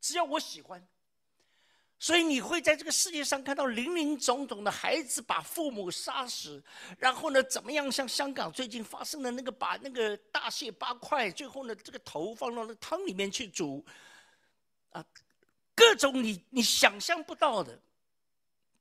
[0.00, 0.86] 只要我喜欢。”
[1.96, 6.62] 所以你会在这个世界上看到林林总总的孩子把父母杀死，
[6.98, 7.90] 然后呢，怎么样？
[7.90, 13.82] 像香港最近发生的那个，把那个大卸八块，最后呢，这个头放到那汤里面去煮，
[14.90, 15.02] 啊，
[15.74, 17.80] 各种你你想象不到的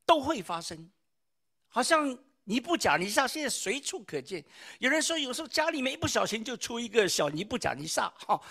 [0.05, 0.89] 都会发生。
[1.67, 4.43] 好像尼布甲尼撒现在随处可见。
[4.79, 8.41] 有人说，有时候家里面一不小心就出一个小尼布甲尼撒，哈，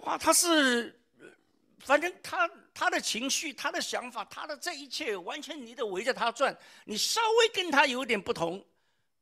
[0.00, 0.96] 哇，他是。
[1.82, 6.54] 反正他他的情绪、他的想法、他的这一切，完全你得围着他转。
[6.84, 8.62] 你稍微跟他有点不同，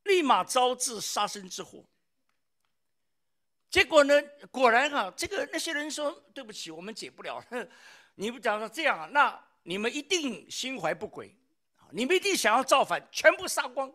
[0.02, 1.84] 立马招致杀身之祸。
[3.70, 7.40] 结果呢，果然哈，这个那些人说：“对不起，我们解不了。
[8.16, 9.08] ”你不讲说这样啊？
[9.12, 11.32] 那你们一定心怀不轨，
[11.90, 13.92] 你们一定想要造反，全部杀光。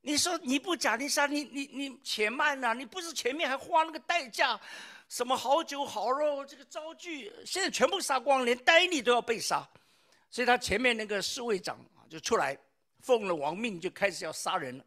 [0.00, 2.74] 你说你不假，你杀你你你且慢呐！
[2.74, 4.60] 你不是前面还花那个代价？
[5.08, 9.68] 什么好酒好肉，这个招聚现在全部杀光，连戴笠都要被杀，
[10.30, 12.58] 所以他前面那个侍卫长啊就出来
[13.00, 14.84] 奉了王命，就开始要杀人了。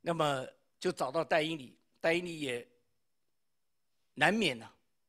[0.00, 0.46] 那么
[0.78, 2.66] 就找到戴英里，戴英里也
[4.14, 4.68] 难免呐，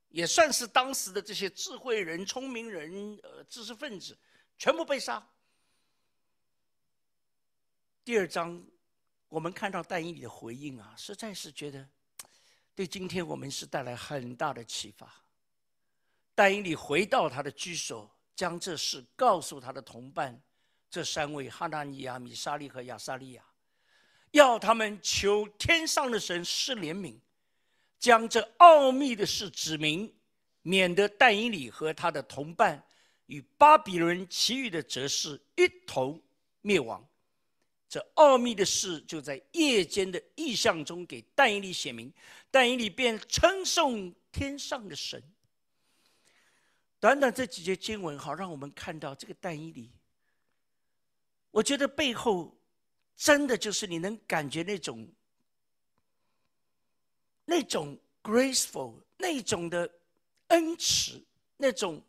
[0.10, 4.18] 也算是当时的这些智慧人、聪明人、呃知识分子，
[4.58, 5.22] 全部被杀。
[8.06, 8.64] 第二章
[9.30, 11.90] 我们看到戴英里的回应啊，实在是觉得。
[12.76, 15.12] 对今天我们是带来很大的启发。
[16.36, 20.40] 但以理回到他的居所，将这事告诉他的同伴，
[20.88, 23.44] 这三位哈纳尼亚、米沙利和亚沙利亚，
[24.30, 27.18] 要他们求天上的神施怜悯，
[27.98, 30.14] 将这奥秘的事指明，
[30.62, 32.86] 免得但以理和他的同伴
[33.26, 36.22] 与巴比伦其余的哲士一同
[36.62, 37.04] 灭亡。
[37.88, 42.12] 这奥秘的事就在夜间的异象中给但以理写明。
[42.52, 45.22] 但以理便称颂天上的神。
[47.00, 49.92] 短短这几节经文，好让我们看到这个但以理。
[51.52, 52.58] 我觉得背后
[53.16, 55.08] 真的就是你能感觉那种
[57.46, 59.90] 那种 graceful，那种的
[60.48, 61.24] 恩慈，
[61.58, 62.02] 那种。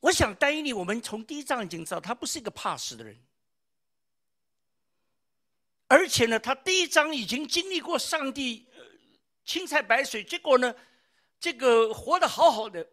[0.00, 3.18] 我想丹尼利，我们从第一章已经知道，他不是一个怕死的人，
[5.88, 8.66] 而且呢，他第一章已经经历过上帝
[9.44, 10.74] 青菜白水，结果呢，
[11.40, 12.86] 这个活得好好的。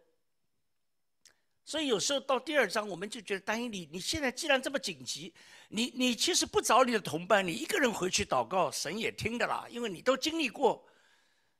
[1.64, 5.34] 所以有时候到第二章，我们就觉得丹尼你，你现在既然这么紧急，
[5.68, 10.86] 你你其实不找你的同伴，你一个人回去祷告，神也听的啦，因为你都经历过。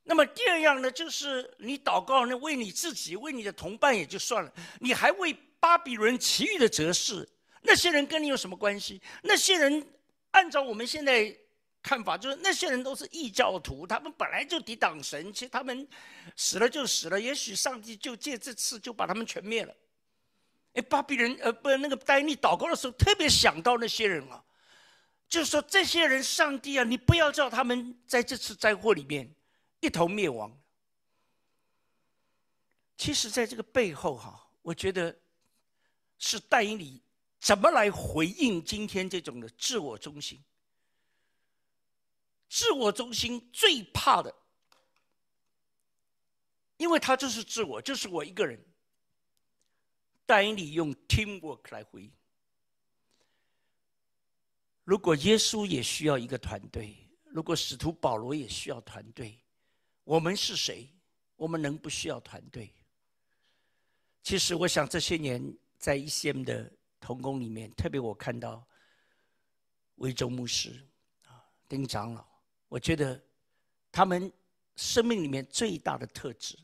[0.04, 7.28] 那么第二样呢，就是你祷告，呢为你自己、为你的同伴也就算了，你还为巴比伦其余的哲士，
[7.62, 9.02] 那些人跟你有什么关系？
[9.24, 9.84] 那些人
[10.36, 11.34] 按照我们现在
[11.82, 15.88] 看法，就是那些人都是异教徒，他们本来就抵挡神，其实他们
[16.36, 19.74] 死了就死了，也许上帝就借这次就把他们全灭了。
[20.74, 24.44] 哎，巴比伦呃，不，那个丹尼祷告的时候特别想到那些人啊，
[25.26, 29.34] 就是说这些人，上帝啊，你不要叫他们在这次灾祸里面。
[29.80, 30.50] 一同灭亡。
[32.96, 35.14] 其实，在这个背后，哈，我觉得
[36.18, 37.00] 是带领你
[37.46, 40.42] 怎么来回应今天这种的自我中心。
[42.48, 44.34] 自我中心最怕的，
[46.76, 48.60] 因为他就是自我，就是我一个人。
[50.26, 52.10] 带你用 teamwork 来回应。
[54.82, 59.38] 如果耶稣也需要一个团队，如果使徒保罗也需要团队。
[60.02, 60.92] 我们是谁？
[61.36, 62.74] 我们能不需要团队？
[64.24, 66.72] 其实，我想这些年在 ECM 的
[67.06, 68.66] 童工里面，特别我看到
[69.98, 70.84] 维州牧师
[71.22, 72.26] 啊、丁长老，
[72.66, 73.24] 我觉得
[73.92, 74.32] 他们
[74.74, 76.58] 生命里面最大的特质，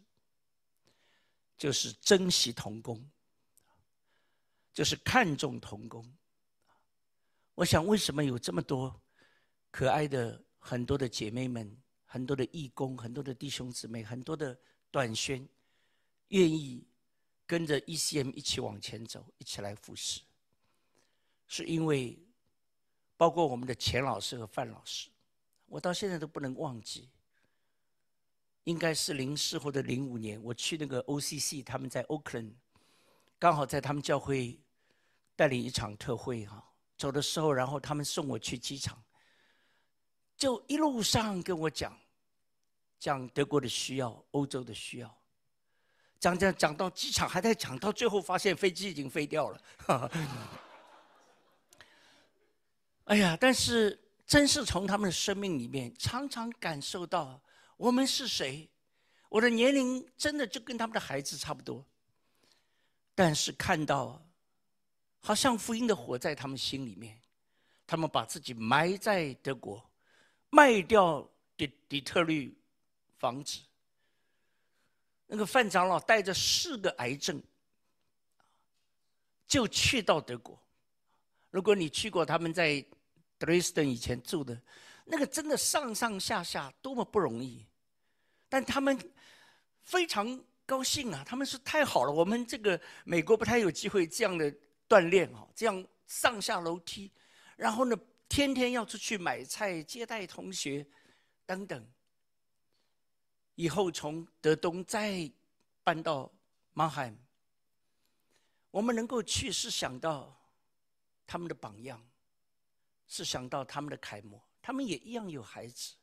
[1.56, 3.08] 就是珍惜童工，
[4.72, 6.04] 就是看重童工。
[7.54, 9.00] 我想，为什么有这么多
[9.70, 11.80] 可爱的很多的姐妹们？
[12.04, 14.58] 很多的义工，很多的弟兄姊妹，很多的
[14.90, 15.48] 短宣，
[16.30, 16.84] 愿意
[17.46, 20.20] 跟着 ECM 一起往前走，一起来服侍，
[21.54, 22.18] 是因为
[23.14, 25.10] 包括我们的钱老师和范老师，
[25.66, 27.10] 我到现在都不能忘记。
[28.64, 32.52] 应该是零四或者零五年，我去那个 OCC，他们在 Oakland，
[33.38, 34.58] 刚好在他们教会
[35.36, 39.04] 带领一场特会哈，走的时候，然后他们送我去机场，
[40.38, 41.94] 就一路上跟我讲。
[42.98, 45.22] 讲德国的需要，欧洲的需要，
[46.18, 49.60] 讲讲讲到机场，还在讲到最后，发现飞机已经飞掉了。
[53.04, 57.40] 哎呀，但是真是从他们的生命里面，常常感受到
[57.76, 58.68] 我们是谁。
[59.28, 61.84] 我的年龄真的就跟他们的孩子差不多，
[63.14, 64.24] 但是看到，
[65.20, 67.20] 好像福音的火在他们心里面，
[67.86, 69.90] 他们把自己埋在德国，
[70.50, 72.58] 卖掉底底特律。
[73.18, 73.60] 房子，
[75.28, 77.40] 那个范长老带着四个癌症，
[79.46, 80.60] 就去到德国。
[81.52, 82.84] 如果你去过他们在
[83.38, 84.60] 德累斯顿以前住的，
[85.04, 87.64] 那个真的上上下下多么不容易，
[88.48, 88.98] 但他们
[89.82, 91.22] 非常高兴啊！
[91.26, 94.50] 他们说太好了，我们这个美国不太有机会这样的
[94.88, 97.12] 锻炼哦，这样上下楼梯，
[97.56, 97.94] 然后呢，
[98.28, 100.86] 天天要出去买菜、接待同学
[101.44, 101.86] 等等。
[103.56, 105.30] 以后从德东再
[105.84, 106.32] 搬到
[106.72, 107.14] 马海，
[108.70, 110.34] 我们能够去是想到
[111.32, 111.98] 他们的榜样，
[113.06, 115.94] 是想到他们的楷模，他们也一样有孩子，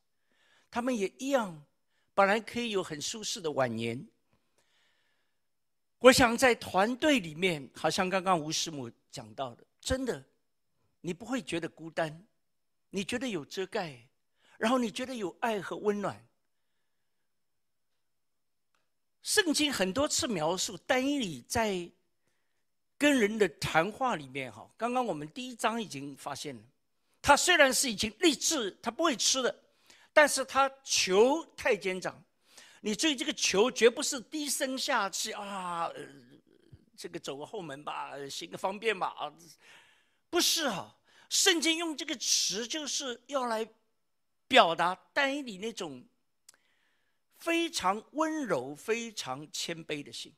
[0.72, 1.64] 他们也一样
[2.16, 4.04] 本来可以有很舒适的晚年。
[6.00, 10.26] 我想在团队里面，好像刚刚吴师母讲到的，真的，
[11.00, 12.26] 你不会觉得孤单，
[12.90, 14.10] 你觉得有遮盖，
[14.58, 16.28] 然后你觉得有爱和温暖。
[19.22, 21.88] 圣经很多次描述丹尼里在
[23.00, 26.62] 跟人的谈话里面，哈，刚刚我们第一章已经发现了，
[27.22, 29.64] 他虽然是已经立志，他不会吃的，
[30.14, 32.22] 但是他求太监长，
[32.82, 35.90] 你注意这个求绝不是低声下气啊，
[36.98, 39.34] 这个走个后门吧，行个方便吧啊，
[40.30, 40.94] 不是哈，
[41.30, 43.68] 圣经用这个词就是要来
[44.48, 46.06] 表达丹尼那种。
[47.42, 50.30] 非常温柔、非常谦卑的心，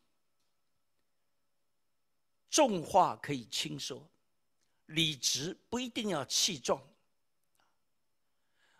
[2.52, 4.08] 重话可以轻说，
[4.88, 6.80] 理直不一定要气壮。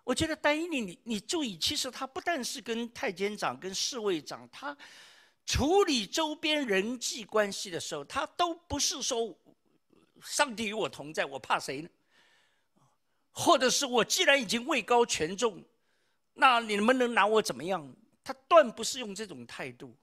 [0.04, 4.78] 我觉得丹尼你你注意，其实他不但是跟太监长、跟侍卫长，他
[5.46, 9.36] 处理周边人际关系的时候，他都不是说
[10.22, 11.90] 上帝与我同在，我怕谁呢？
[13.32, 15.64] 或者是我既然已经位高权重。
[16.34, 17.96] 那你能不能拿我怎么样？
[18.24, 19.96] 他断不是用这种态度。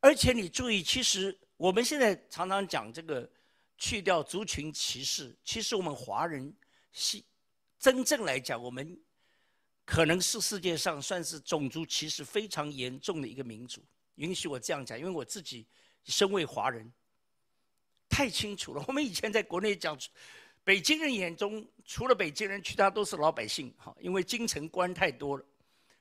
[0.00, 3.28] 而且你注意，其实我们现在常常讲这个
[3.76, 6.54] 去掉族群歧视，其实我们华人
[6.92, 7.20] 是
[7.80, 8.96] 真正来讲，我们
[9.84, 13.84] 可能是世界上算是种族歧视非常严重的一个民族。
[14.14, 15.66] 允许我这样讲，因为我自己
[16.04, 16.90] 身为华人，
[18.08, 18.84] 太清楚了。
[18.86, 19.98] 我们以前在国内讲，
[20.62, 25.44] 北京人眼中除了北京人，其他都是老百姓，哈，因为京城官太多了。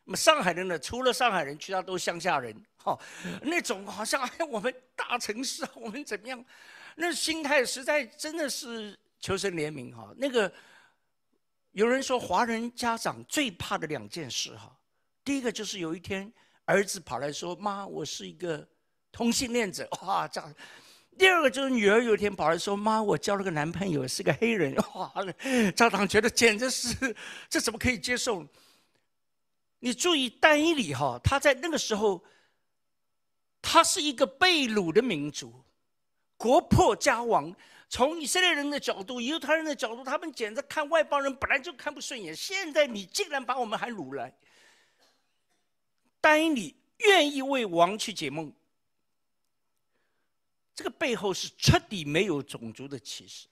[0.04, 2.56] 那么上海人呢，除了上海人，其他都乡下人。
[2.88, 2.98] 哦，
[3.42, 6.44] 那种好像，我们大城市啊，我们怎么样？
[6.96, 10.14] 那心态实在真的是求神怜悯哈。
[10.16, 10.50] 那个
[11.74, 14.74] 有人说，华人家长最怕的两件事哈，
[15.26, 16.32] 第一个就是有一天
[16.64, 18.66] 儿子跑来说：“妈，我是一个
[19.12, 20.56] 同性恋者。”哇，这样。
[21.18, 25.14] 第二个就是女儿有一天跑来说：“妈，我交了个男朋友，是个黑人。”哇，
[25.76, 27.14] 家长觉得简直是
[27.50, 28.48] 这怎么可以接受？
[29.80, 32.24] 你注意，单一里哈，他在那个时候。
[33.62, 35.64] 他是一个被掳的民族，
[36.38, 37.56] 国破家亡。
[37.90, 42.36] 从以色列人的角度、犹太人的角度，他们简直看外邦人本来就看不顺眼。
[42.36, 44.38] 现在你竟然把我们还掳来，
[46.20, 48.52] 但你愿意为王去解梦，
[50.76, 53.48] 这个背后是彻底没有种族的歧视。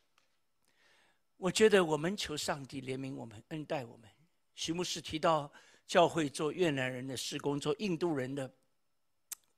[1.38, 4.10] 我觉得我们求上帝怜悯我们、恩待我们。
[4.54, 5.50] 徐牧师提到
[5.88, 8.54] 教会做越南人的施工，做印度人的。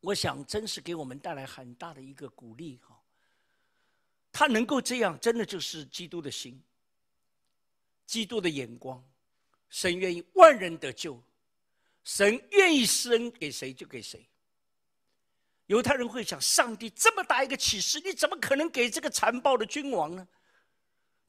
[0.08, 2.98] 我想，真是给我们带来很大的一个鼓励哈。
[4.32, 6.64] 他能够这样，真的就是基督的心，
[8.06, 9.04] 基督的眼光。
[9.68, 11.22] 神愿意万人得救，
[12.06, 14.26] 神愿意施恩给谁就给谁。
[15.66, 20.26] 犹太人会想：上帝这么大一个启示，你怎么可能给这个残暴的君王呢？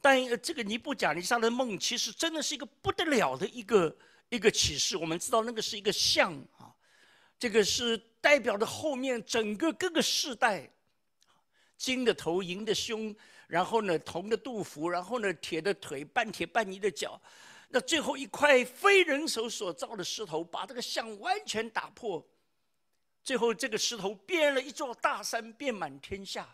[0.00, 3.96] 但这个尼布甲尼撒的梦，其实真的是一个不得了的一个
[4.28, 4.96] 一个启示。
[4.96, 6.72] 我们知道，那个是一个像啊，
[7.40, 8.00] 这个是。
[8.28, 10.70] 代表着后面整个各个世代，
[11.78, 13.16] 金的头，银的胸，
[13.46, 17.18] 然后呢，铜的肚腹，然后呢，铁的腿，半铁半泥的脚，
[17.68, 22.22] 那最后一块非人手所造的石头，把这个像完全打破，
[23.24, 26.46] 最后这个石头变了一座大山，遍满天下。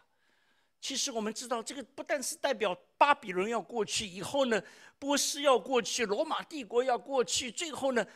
[0.80, 4.62] 其实我们知道，这个不但是代表巴比伦要过去，以后呢，
[5.00, 8.06] 波斯要过去，罗马帝国要过去，最后呢。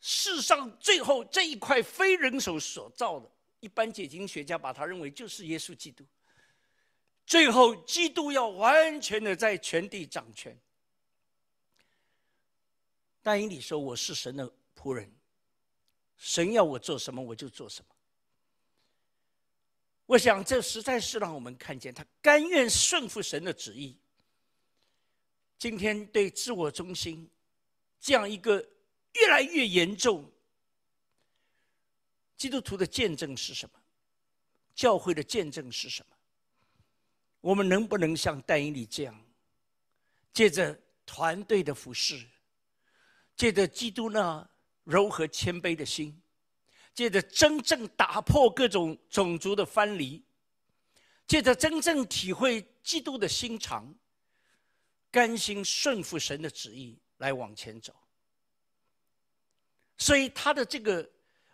[0.00, 3.28] 世上最后这一块非人手所造的，
[3.58, 6.06] 一般解经学家把它认为就是耶稣基督。
[7.26, 10.56] 最后，基督要完全的在全地掌权。
[13.22, 15.12] 但以理说：“我是神的仆人，
[16.16, 17.94] 神要我做什么，我就做什么。”
[20.06, 23.98] 我想，这实在是让我们看见他甘愿顺服神的旨意。
[25.58, 27.28] 今天对自我中心
[28.00, 28.64] 这样一个。
[29.20, 30.30] 越来越严重。
[32.36, 33.80] 基督徒的见证是什么？
[34.74, 36.16] 教会的见证是什么？
[37.40, 39.26] 我们能不能像戴英里这样，
[40.32, 42.26] 借着团队的服饰，
[43.36, 44.48] 借着基督那
[44.84, 46.20] 柔和谦卑的心，
[46.94, 50.24] 借着真正打破各种种族的藩篱，
[51.26, 53.92] 借着真正体会基督的心肠，
[55.10, 57.94] 甘心顺服神的旨意来往前走？
[59.98, 61.06] 所以他的这个，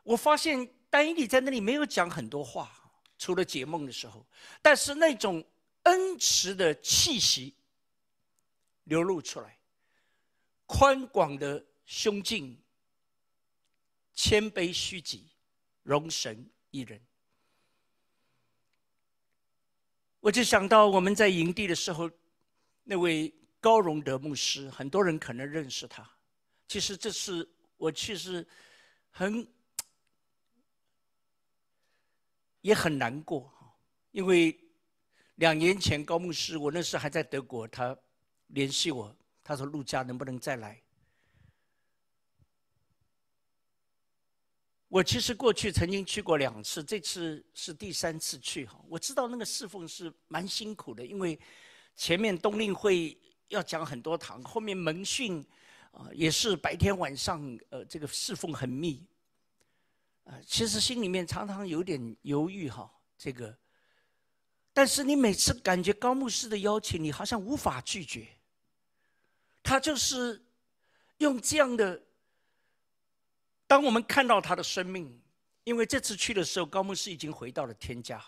[0.03, 2.71] 我发现丹尼里在那里没有讲很多话，
[3.17, 4.25] 除了解梦的时候，
[4.61, 5.43] 但是那种
[5.85, 7.55] 恩慈的气息
[8.85, 9.59] 流露出来，
[10.67, 12.55] 宽广的胸襟，
[14.13, 15.31] 谦卑虚己，
[15.83, 17.01] 容神一人。
[20.21, 22.11] 我就想到我们在营地的时候，
[22.83, 26.07] 那位高荣德牧师，很多人可能认识他，
[26.69, 27.49] 其实这是。
[27.77, 28.47] 我其实
[29.11, 29.47] 很
[32.61, 33.53] 也很难过
[34.13, 34.59] 因为
[35.35, 37.97] 两年前高牧师，我那时还在德国，他
[38.47, 40.81] 联系我，他说陆家能不能再来？
[44.89, 48.81] 我其实过去曾经去过两次，这次是第三次去哈。
[48.89, 51.39] 我知道那个侍奉是蛮辛苦的，因为
[51.97, 53.19] 前面冬令会
[53.49, 55.45] 要讲很多堂，后面门训。
[55.95, 59.07] 啊，也是白天晚上，呃，这个侍奉很密，
[60.25, 63.57] 啊，其实心里面常常有点犹豫哈，这个，
[64.73, 68.27] 但是你每次感觉高牧师的邀请，你好像无法拒绝，
[69.63, 70.45] 他就是
[71.19, 72.03] 用这样的，
[73.69, 75.23] 当我们看到他的生命，
[75.63, 78.21] 因为这次去的时候，高牧师已经回到了天家，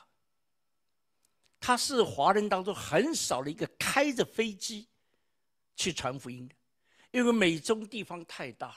[1.58, 4.88] 他是华人当中很少的一个开着飞机
[5.74, 6.54] 去传福音的。
[7.10, 8.76] 因为美中地方太大，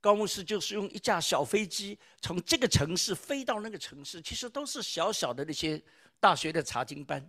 [0.00, 5.82] 高牧师就是用一架小飞机从这个城市飞到那个城市，其实都是小小的那些
[6.18, 7.28] 大学的查经班，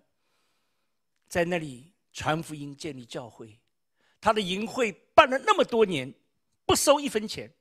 [1.27, 3.59] 在那里传福音、建立教会。
[4.19, 6.13] 他的营会办了那么多年，
[6.65, 7.51] 不收一分钱。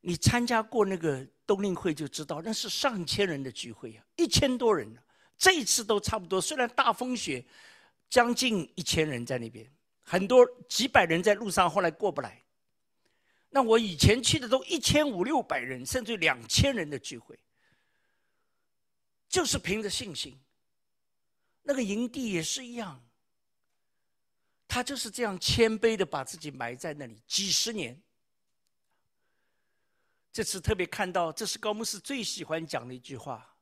[0.00, 4.88] 你参加过那个冬令会就知道，那是上千人的聚会啊，一千多人。
[5.38, 7.44] 这一次都差不多，虽然大风雪，
[8.08, 9.70] 将近一千人在那边，
[10.08, 12.44] 很多几百人在路上，后来过不来。
[13.50, 17.36] 那我以前去的都一千五六百人，甚至两千人的聚会，
[19.28, 20.40] 就是凭着信心。
[21.62, 23.04] 那个营地也是一样，
[24.68, 28.00] 他就是这样谦卑的把自己埋在那里几十年。
[30.32, 33.56] 这次特别看到，这是高牧师最喜欢讲的一句话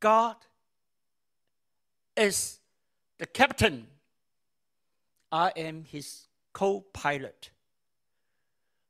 [0.00, 0.36] ：“God
[2.16, 2.58] is
[3.16, 3.84] the captain,
[5.32, 7.48] I am his co-pilot。”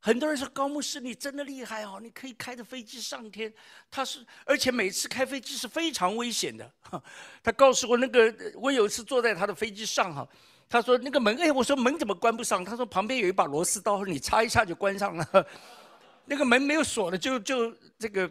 [0.05, 2.01] 很多人说高牧师，你真的厉害哦！
[2.03, 3.55] 你可以开着飞机上天。
[3.89, 6.69] 他是，而且每次开飞机是非常危险的。
[7.41, 10.29] 他告诉我，那个我有一次坐在他的飞机上哈，
[10.69, 12.65] 他说那个门，哎，我说门怎么关不上？
[12.65, 15.47] 他说旁边有一把螺丝刀，你插一下就关上了。
[16.27, 18.29] 那个门没有锁的，就就这个。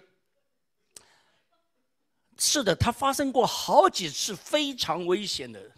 [2.37, 5.71] 是的，他发生过好几次非常危险的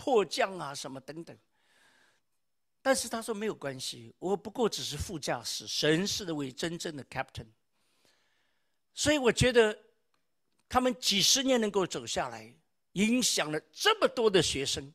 [0.00, 1.38] 迫降啊，什么等等。
[2.80, 7.46] 但是他说没有关系，我不过只是副驾驶，神是那位真正的 captain。
[8.94, 9.78] 所以我觉得
[10.66, 12.50] 他们几十年能够走下来，
[12.92, 14.90] 影响了这么多的学生，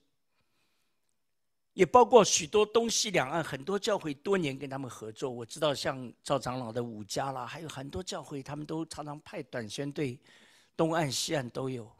[1.74, 5.30] 也包括许多东西两岸很多教会多年跟他们合作。
[5.30, 10.20] 我知道像赵长老的五家啦，还有很多教会，他们都常常派短宣队，
[10.76, 11.96] 东岸西岸都有，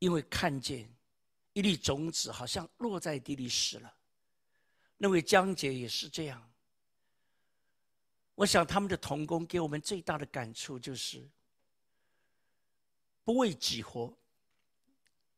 [0.00, 0.92] 因为看见
[1.56, 3.96] 一粒种子好像落在地里死了。
[4.98, 6.52] 那位江姐也是这样。
[8.34, 11.26] 我想他们的童工给我们最大的感触就是：
[13.24, 14.14] 不为己活，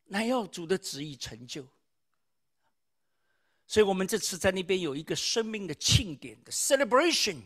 [0.03, 1.65] 乃要主的旨意成就。
[3.65, 7.43] 所以我们这次在那边有一个生命的庆典的 celebration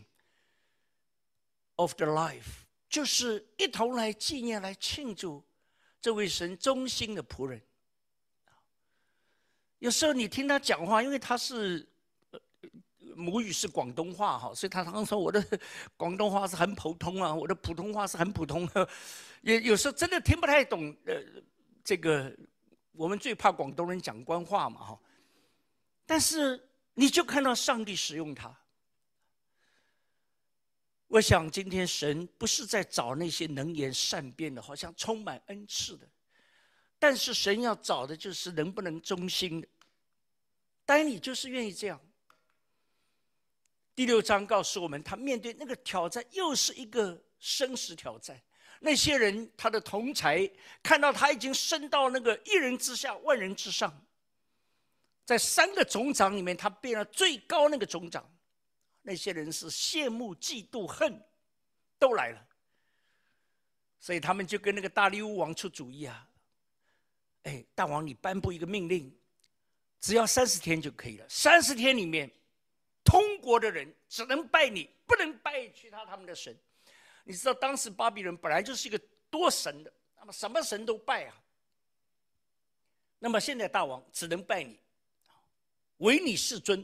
[1.76, 5.44] of the life，就是一同来纪念、来庆祝
[6.00, 7.62] 这位神忠心的仆人。
[9.84, 11.86] 有时候你听他讲话，因为他是。
[13.16, 15.40] 母语是广东话哈，所以他常说我的
[15.96, 18.68] 广东话是很普通啊，我的普通话是很普通，
[19.42, 20.92] 也有时候真的听不太懂。
[21.06, 21.22] 呃，
[21.84, 22.36] 这个
[22.90, 25.00] 我们最怕广东人讲官话嘛哈，
[26.04, 26.60] 但是
[26.94, 28.52] 你就看到上帝使用他。
[31.06, 36.08] 我想今天神不是在找那些能言善辩的，好像充满恩赐的，
[36.98, 39.68] 但是神要找的就是能不能忠心的。
[40.84, 42.00] 但你就是愿意这样。
[43.94, 48.40] 第六章告诉我们，他面对那个挑战，又是一个生死挑战。
[48.80, 50.50] 那些人，他的同才
[50.82, 54.04] 看到他已经升到那个一人之下，万人之上，
[55.24, 58.28] 在三个总长里面，他变了最高那个总长。
[59.02, 61.22] 那些人是羡慕、嫉妒、恨，
[61.98, 62.46] 都来了。
[64.00, 66.28] 所以他们就跟那个大力乌王出主意啊！
[67.44, 69.14] 哎，大王，你颁布一个命令，
[70.04, 71.24] 只要三十天就可以了。
[71.30, 72.30] 三十天里面。
[73.02, 76.56] 通国的人只能拜你，不能拜其他他们的神。
[77.24, 78.98] 你知道当时巴比伦本来就是一个
[79.28, 81.34] 多神的，那么什么神都拜啊。
[83.18, 84.80] 那么现在大王只能拜你，
[85.98, 86.82] 唯你是尊。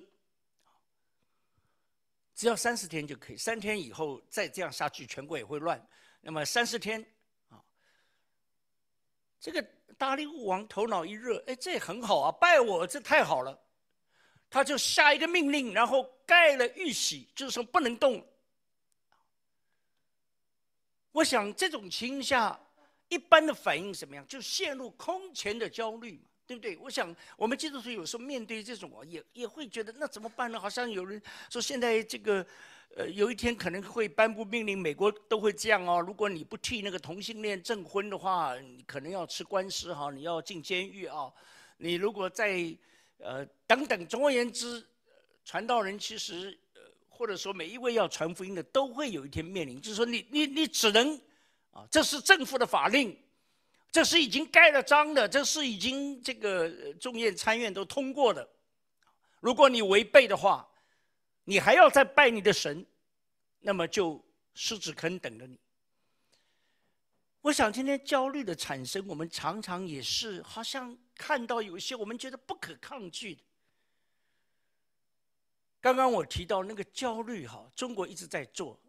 [2.35, 5.83] 只要三十天就可以，三天以后再这样下去，全国也会乱。
[6.21, 7.03] 那么三十天，
[9.41, 9.65] 这个
[9.97, 13.59] 大力物王头脑一热，哎，这很好啊，拜我这太好了。
[14.51, 18.25] 他就下一个命令，然后盖了玉玺，就是说不能动。
[21.13, 22.61] 我想这种情况下，
[23.09, 24.27] 一般的反应什么样？
[24.27, 26.77] 就陷入空前的焦虑嘛，对不对？
[26.79, 30.59] 我想我们基督徒有时候面对这种，也也会觉得那怎么办呢？
[30.59, 32.45] 好像有人说现在这个，
[32.97, 36.01] 呃，有一天可能会颁布命令，美国都会这样哦。
[36.01, 41.33] 如果你不替那个同性恋证婚的话，你可能要吃官司哈，你要进监狱啊。
[41.79, 42.77] 你如果在
[43.19, 44.85] 呃，等等，总而言之，
[45.45, 51.15] 传道人其实，呃，或者说每一位要传福音的，都会有一天面临，就是说，你你你只能，
[51.71, 53.17] 啊，这是政府的法令，
[53.93, 58.49] 这是已经盖了章的，这是已经这个众院参院都通过的，
[59.41, 60.67] 如果你违背的话，
[61.51, 62.87] 你还要再拜你的神，
[63.59, 64.25] 那么就
[64.55, 65.59] 狮子坑等着你。
[67.41, 70.97] 我想今天焦虑的产生，我们常常也是好像。
[71.17, 73.43] 看到有一些我们觉得不可抗拒的，
[75.83, 78.81] 刚刚我提到那个焦虑哈，中国一直在做，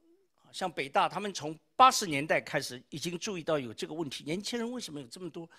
[0.53, 5.49] 像北大他们从八十年代开始已经注意到有这个问题，年轻人为什么有这么多？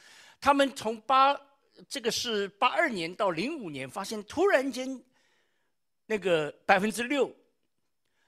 [0.41, 1.39] 他们从八
[1.87, 4.89] 这个是八二年到零五年，发现突然间
[6.13, 7.35] 那个百分之六，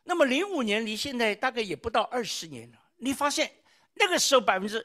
[0.04, 3.50] 那么零五年离现在大概也不到二十年了，你发现
[3.92, 4.84] 那个时候百分之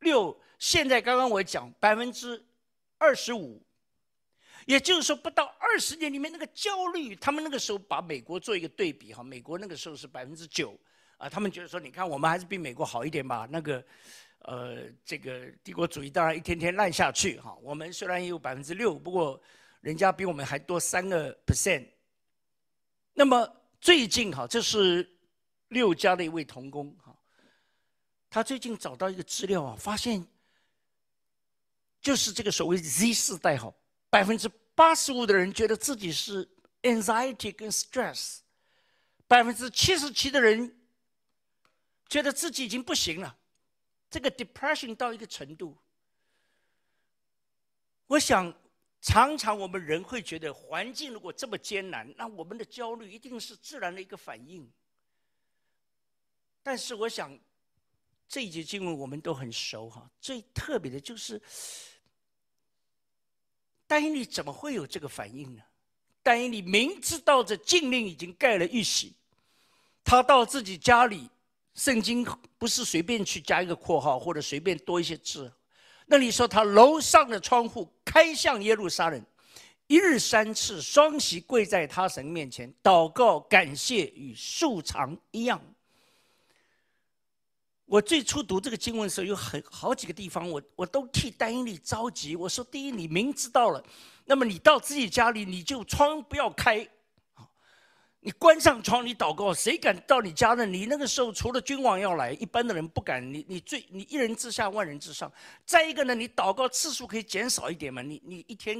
[0.00, 2.44] 六，现在刚刚我讲百分之
[2.98, 3.62] 二十五。
[4.66, 10.76] 也就是说，不到二十年里面，那个焦虑，他们那个时候把美国做一个对比哈，美国那个时候是百分之九
[11.18, 13.48] 啊，他们觉得说，你看我们还是比美国好一点吧。
[13.50, 13.82] 那个，
[14.40, 17.56] 呃，这个帝国主义当然一天天烂下去哈。
[17.62, 19.40] 我们虽然也有百分之六，不过
[19.80, 21.86] 人家比我们还多三个 percent。
[23.12, 25.08] 那么最近哈，这是
[25.68, 27.16] 六家的一位童工哈，
[28.28, 30.26] 他最近找到一个资料啊，发现
[32.00, 33.72] 就是这个所谓 Z 世代哈。
[34.08, 36.48] 百分之八十五的人觉得自己是
[36.82, 38.38] anxiety 跟 stress，
[39.28, 40.76] 百分之七十七的人
[42.08, 43.36] 觉得自己已经不行了，
[44.10, 45.76] 这个 depression 到一个程度，
[48.08, 48.52] 我想
[49.00, 54.70] 常常我们人会觉得环境如果这么艰难，那我们的焦虑一定是自然的一个反应。
[56.62, 57.38] 但是我想
[58.28, 61.40] 这一节经文我们都很熟哈，最特别的就是。
[63.86, 65.62] 但以理怎么会有这个反应呢？
[66.22, 69.14] 但以理明知道这禁令已经盖了玉玺，
[70.04, 71.28] 他到自己家里，
[71.74, 72.22] 圣经
[72.58, 75.50] 不是随便去加一个括号或者随便多一些字。
[76.12, 79.24] 那你说他楼上的窗户开向耶路撒冷，
[79.86, 85.62] 一日三次双膝跪在他神面前祷告感谢，与素常一样。
[87.86, 92.34] 我最初读这个经文的时候，有很好几个地方，我我都替丹尼利着急。
[92.34, 93.80] 我说：第一，你明知道了，
[94.24, 96.88] 那么你到自己家里，你就窗不要开，
[98.22, 100.66] 你关上窗，你祷告，谁敢到你家呢？
[100.66, 103.22] 你那个时候除了君王要来，一般的人不敢。
[103.32, 105.32] 你你最你一人之下，万人之上。
[105.64, 108.02] 再一个呢，你祷告次数可以减少一点嘛？
[108.02, 108.78] 你你一天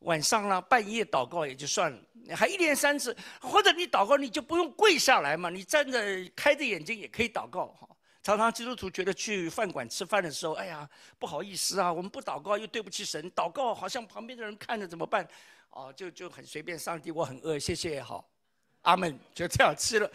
[0.00, 6.00] 晚上啦，半夜祷告也就算了，你还一连三次，或者你祷告你就不用跪下来嘛，你站着
[6.34, 7.88] 开着眼睛也可以祷告哈。
[8.20, 10.88] 常常基督徒觉得去饭馆吃饭的时候，哎呀
[11.20, 15.26] 不好意思啊，我们不祷告又对不起神，祷告好像旁边的人看着怎么办？
[15.70, 18.28] 哦，就就很随便，上帝我很饿，谢谢也好，
[18.82, 20.10] 阿门，就这样吃了。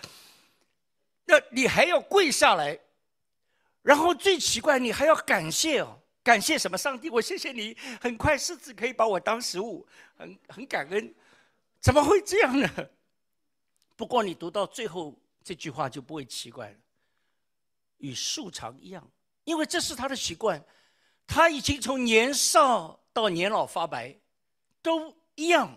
[1.25, 2.77] 那你还要跪下来，
[3.81, 5.99] 然后最奇怪你还要感谢哦。
[6.21, 6.77] 感谢什么？
[6.77, 9.85] 上帝，我谢谢你，很快狮子可以把我当食物，
[10.15, 11.13] 很很感恩。
[11.81, 12.69] 怎么会这样呢？
[13.97, 16.77] 不过你读到最后这句话就不会奇怪了，
[17.97, 19.05] 与树长一样，
[19.43, 20.63] 因为这是他的习惯，
[21.27, 24.17] 他已经从年少到年老发白，
[24.81, 25.71] 都一样。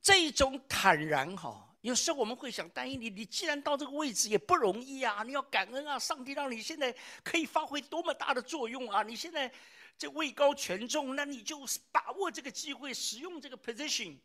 [0.00, 1.64] 这一种坦然哈。
[1.82, 9.04] 有时候我们会想，但你你既然到这个位置也不容易啊，你要感恩啊，上帝让你现在可以发挥多么大的作用啊！
[9.04, 9.50] 你现在
[9.96, 11.60] 这位高权重，那你就
[11.92, 14.16] 把握这个机会，使用这个 position。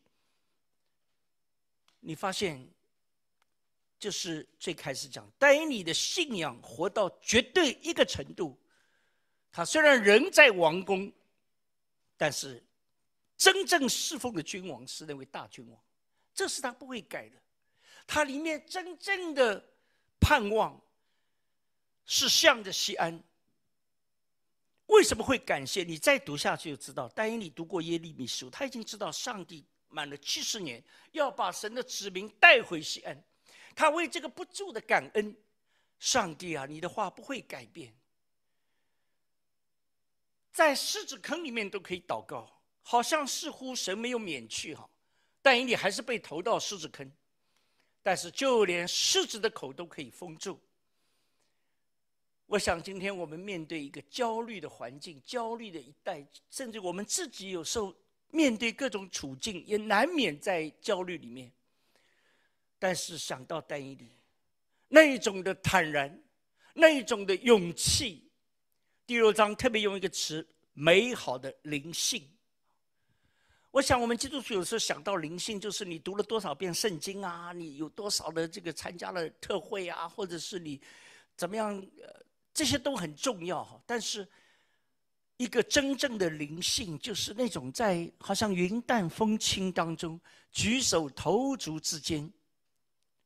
[1.99, 2.67] 你发现，
[3.99, 8.59] 就是最开始讲，但你的信仰活到绝对一个程度，
[9.51, 11.09] 他虽然人在王宫，
[12.17, 12.61] 但是
[13.43, 15.77] 真正侍奉的君王是那位大君王，
[16.33, 17.35] 这是他不会改的。
[18.07, 19.61] 他里面真正的
[20.17, 20.81] 盼望
[22.05, 23.21] 是向着西安。
[24.85, 25.83] 为什么会感谢？
[25.83, 27.11] 你再读下去就知道。
[27.13, 30.81] 但因你读过耶利米书，他已经知道上帝满了七十年
[31.11, 33.21] 要把神的子民带回西安，
[33.75, 35.35] 他为这个不住的感恩。
[35.99, 37.93] 上帝啊，你的话不会改变，
[40.53, 42.52] 在狮子坑里面都可以祷告，
[42.83, 44.87] 好像似乎神没有免去哈，
[45.41, 47.11] 但因你还是被投到狮子坑。
[48.05, 50.59] 但是，就连狮子的口都可以封住。
[52.45, 57.95] 我想，今天我们面对一个焦虑的环境，焦虑的一代，甚至我们自己有时候
[58.29, 61.49] 面对各种处境，也难免在焦虑里面。
[62.77, 64.09] 但是，想到单一里
[64.89, 66.21] 那一种的坦然，
[66.73, 68.29] 那一种的勇气，
[69.07, 72.29] 第六章特别用一个词：美好的灵性。
[73.73, 80.79] 我想，我们基督徒有时候想到灵性，就是你读了多少遍圣经啊，你有多少的这个参加了特会啊，或者是你
[81.35, 83.81] 怎么样，呃，这些都很重要哈。
[83.87, 84.27] 但是，
[85.37, 90.21] 一个真正的灵性，就是那种在好像云淡风轻当中，
[90.51, 92.31] 举手投足之间，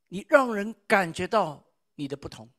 [0.07, 1.61] 你让人感觉到
[1.93, 2.49] 你的不同。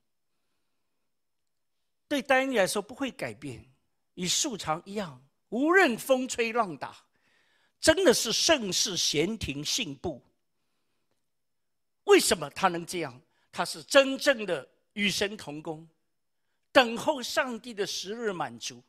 [2.07, 3.64] 对丹尼来说不会改变，
[4.12, 7.07] 与树长一样，无论风吹浪打。
[7.80, 10.22] 真的是盛世闲庭信步，
[12.04, 13.20] 为什么他能这样？
[13.50, 15.88] 他是真正的与神同工，
[16.70, 18.82] 等候上帝的时日满足。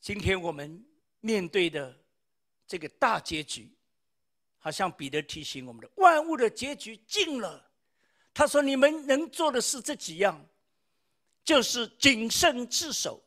[0.00, 0.84] 今天我们
[1.20, 1.96] 面对的
[2.66, 3.72] 这个大结局，
[4.58, 7.70] 好像彼得提醒我们的：万物的结局近了。
[8.34, 10.44] 他说：“你们能做的是这几样，
[11.44, 13.22] 就是谨慎自守，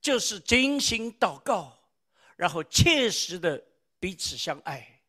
[0.00, 1.77] 就是警醒祷告，
[2.38, 3.62] 然后切实的
[4.00, 5.02] 彼此相爱。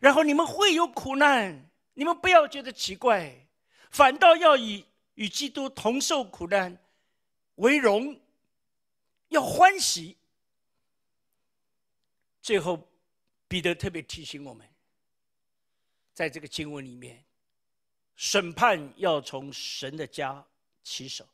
[0.00, 3.46] 然后你们会有苦难，你们不要觉得奇怪，
[3.90, 4.84] 反倒要以
[5.14, 6.76] 与基督同受苦难
[7.56, 8.18] 为荣，
[9.28, 10.16] 要欢喜。
[12.42, 12.88] 最后，
[13.46, 14.66] 彼得特别提醒我们，
[16.14, 17.22] 在这个经文里面。”
[18.22, 20.46] 审判要从神的家
[20.82, 21.26] 起手。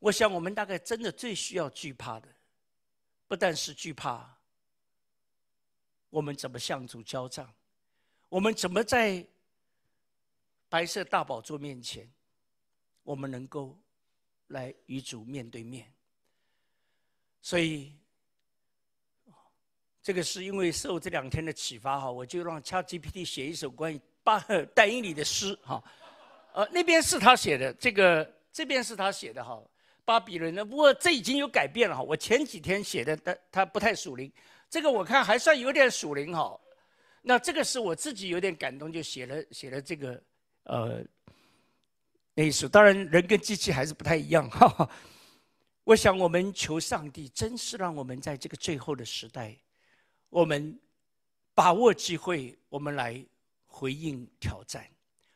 [0.00, 2.28] 我想，我们大概真的最需要惧怕的，
[3.28, 4.28] 不但是惧怕
[6.10, 7.48] 我们怎么向主交账，
[8.28, 9.24] 我们怎么在
[10.68, 12.10] 白色大宝座面前，
[13.04, 13.78] 我们能够
[14.48, 15.92] 来与主面对面。
[17.40, 17.94] 所以，
[20.02, 24.00] 这个是因为受这两天的启发哈，我就让 ChatGPT 写一首关于。
[24.24, 25.82] 巴赫戴英里的诗哈，
[26.52, 29.58] 呃，那边是他写的，这个这边是他写的哈。
[30.08, 32.02] 巴比伦的，不过这已经有改变了哈。
[32.02, 34.32] 我前几天写的，他他不太属灵，
[34.70, 36.58] 这个我看还算有点属灵哈。
[37.20, 40.22] 那这个是我自己有点感动，就写了写了这个
[40.62, 41.04] 呃
[42.32, 42.66] 那一首。
[42.66, 44.88] 当然，人跟机器还是不太一样哈。
[45.84, 49.54] 我想我们求上帝，真是让我们在这个最后的时代，
[50.30, 50.80] 我们
[51.54, 53.22] 把握机会，我们来。
[53.70, 54.84] 回应挑战，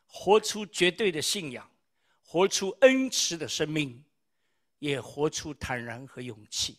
[0.09, 1.71] 活出绝对的信仰，
[2.25, 4.03] 活出恩慈的生命，
[4.83, 6.77] 也活出坦然和勇气。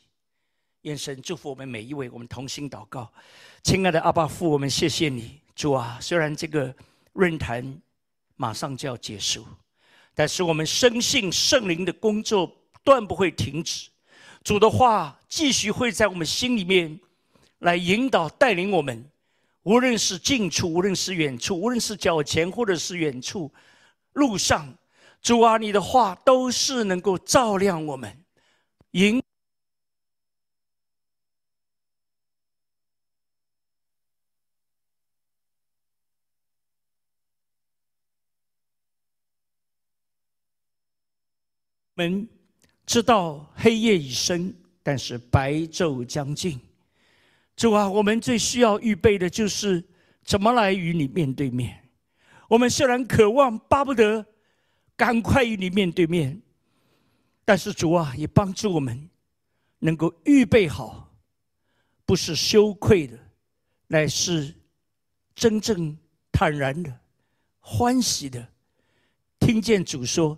[0.81, 3.09] 愿神祝福我们每一位，我们同心祷告。
[3.63, 5.97] 亲爱的阿爸父，我们谢谢你，主啊！
[6.01, 6.75] 虽然这个
[7.13, 7.81] 论坛
[8.35, 9.47] 马上就要结束，
[10.13, 13.89] 但是我们深信圣灵的工作断不会停止。
[14.43, 16.99] 主的话继续会在我们心里面
[17.59, 19.09] 来引导带领我们。
[19.61, 23.49] 无论是近处，无论是远处，无论是脚前或者是远处，
[24.11, 24.77] 路上，
[25.23, 28.13] 主啊，你的话都是能够照亮我们，
[28.91, 29.23] 引
[41.95, 42.27] 们
[42.85, 44.53] 知道黑夜已深，
[44.83, 46.59] 但是白昼将近。
[47.55, 49.81] 主啊，我们最需要预备的就是
[50.25, 51.89] 怎么来与你面对面。
[52.49, 54.25] 我们虽然渴望巴不得
[54.95, 56.41] 赶快与你面对面，
[57.43, 59.09] 但是主啊，也帮助我们
[59.79, 61.11] 能够预备好，
[62.05, 63.19] 不是羞愧的，
[63.87, 64.53] 乃是
[65.35, 65.97] 真正
[66.31, 66.99] 坦然的、
[67.59, 68.47] 欢喜的，
[69.39, 70.37] 听见主说：“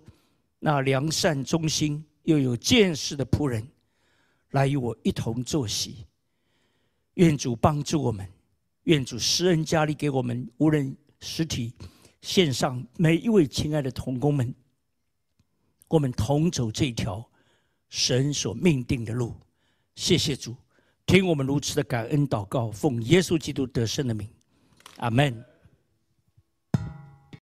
[0.58, 3.66] 那良善忠心又有见识的仆人，
[4.50, 6.06] 来与我一同坐席。”
[7.14, 8.26] 愿主帮助我们，
[8.84, 11.72] 愿主施恩加力给我们，无论实体、
[12.26, 14.52] 线上每一位亲爱的同工们，
[15.86, 17.24] 我们同走这条
[17.88, 19.32] 神所命定的路。
[19.94, 20.56] 谢谢主，
[21.06, 24.28] 听我们如此的感恩祷告，奉耶稣基督得胜的名，
[24.96, 25.40] 阿门。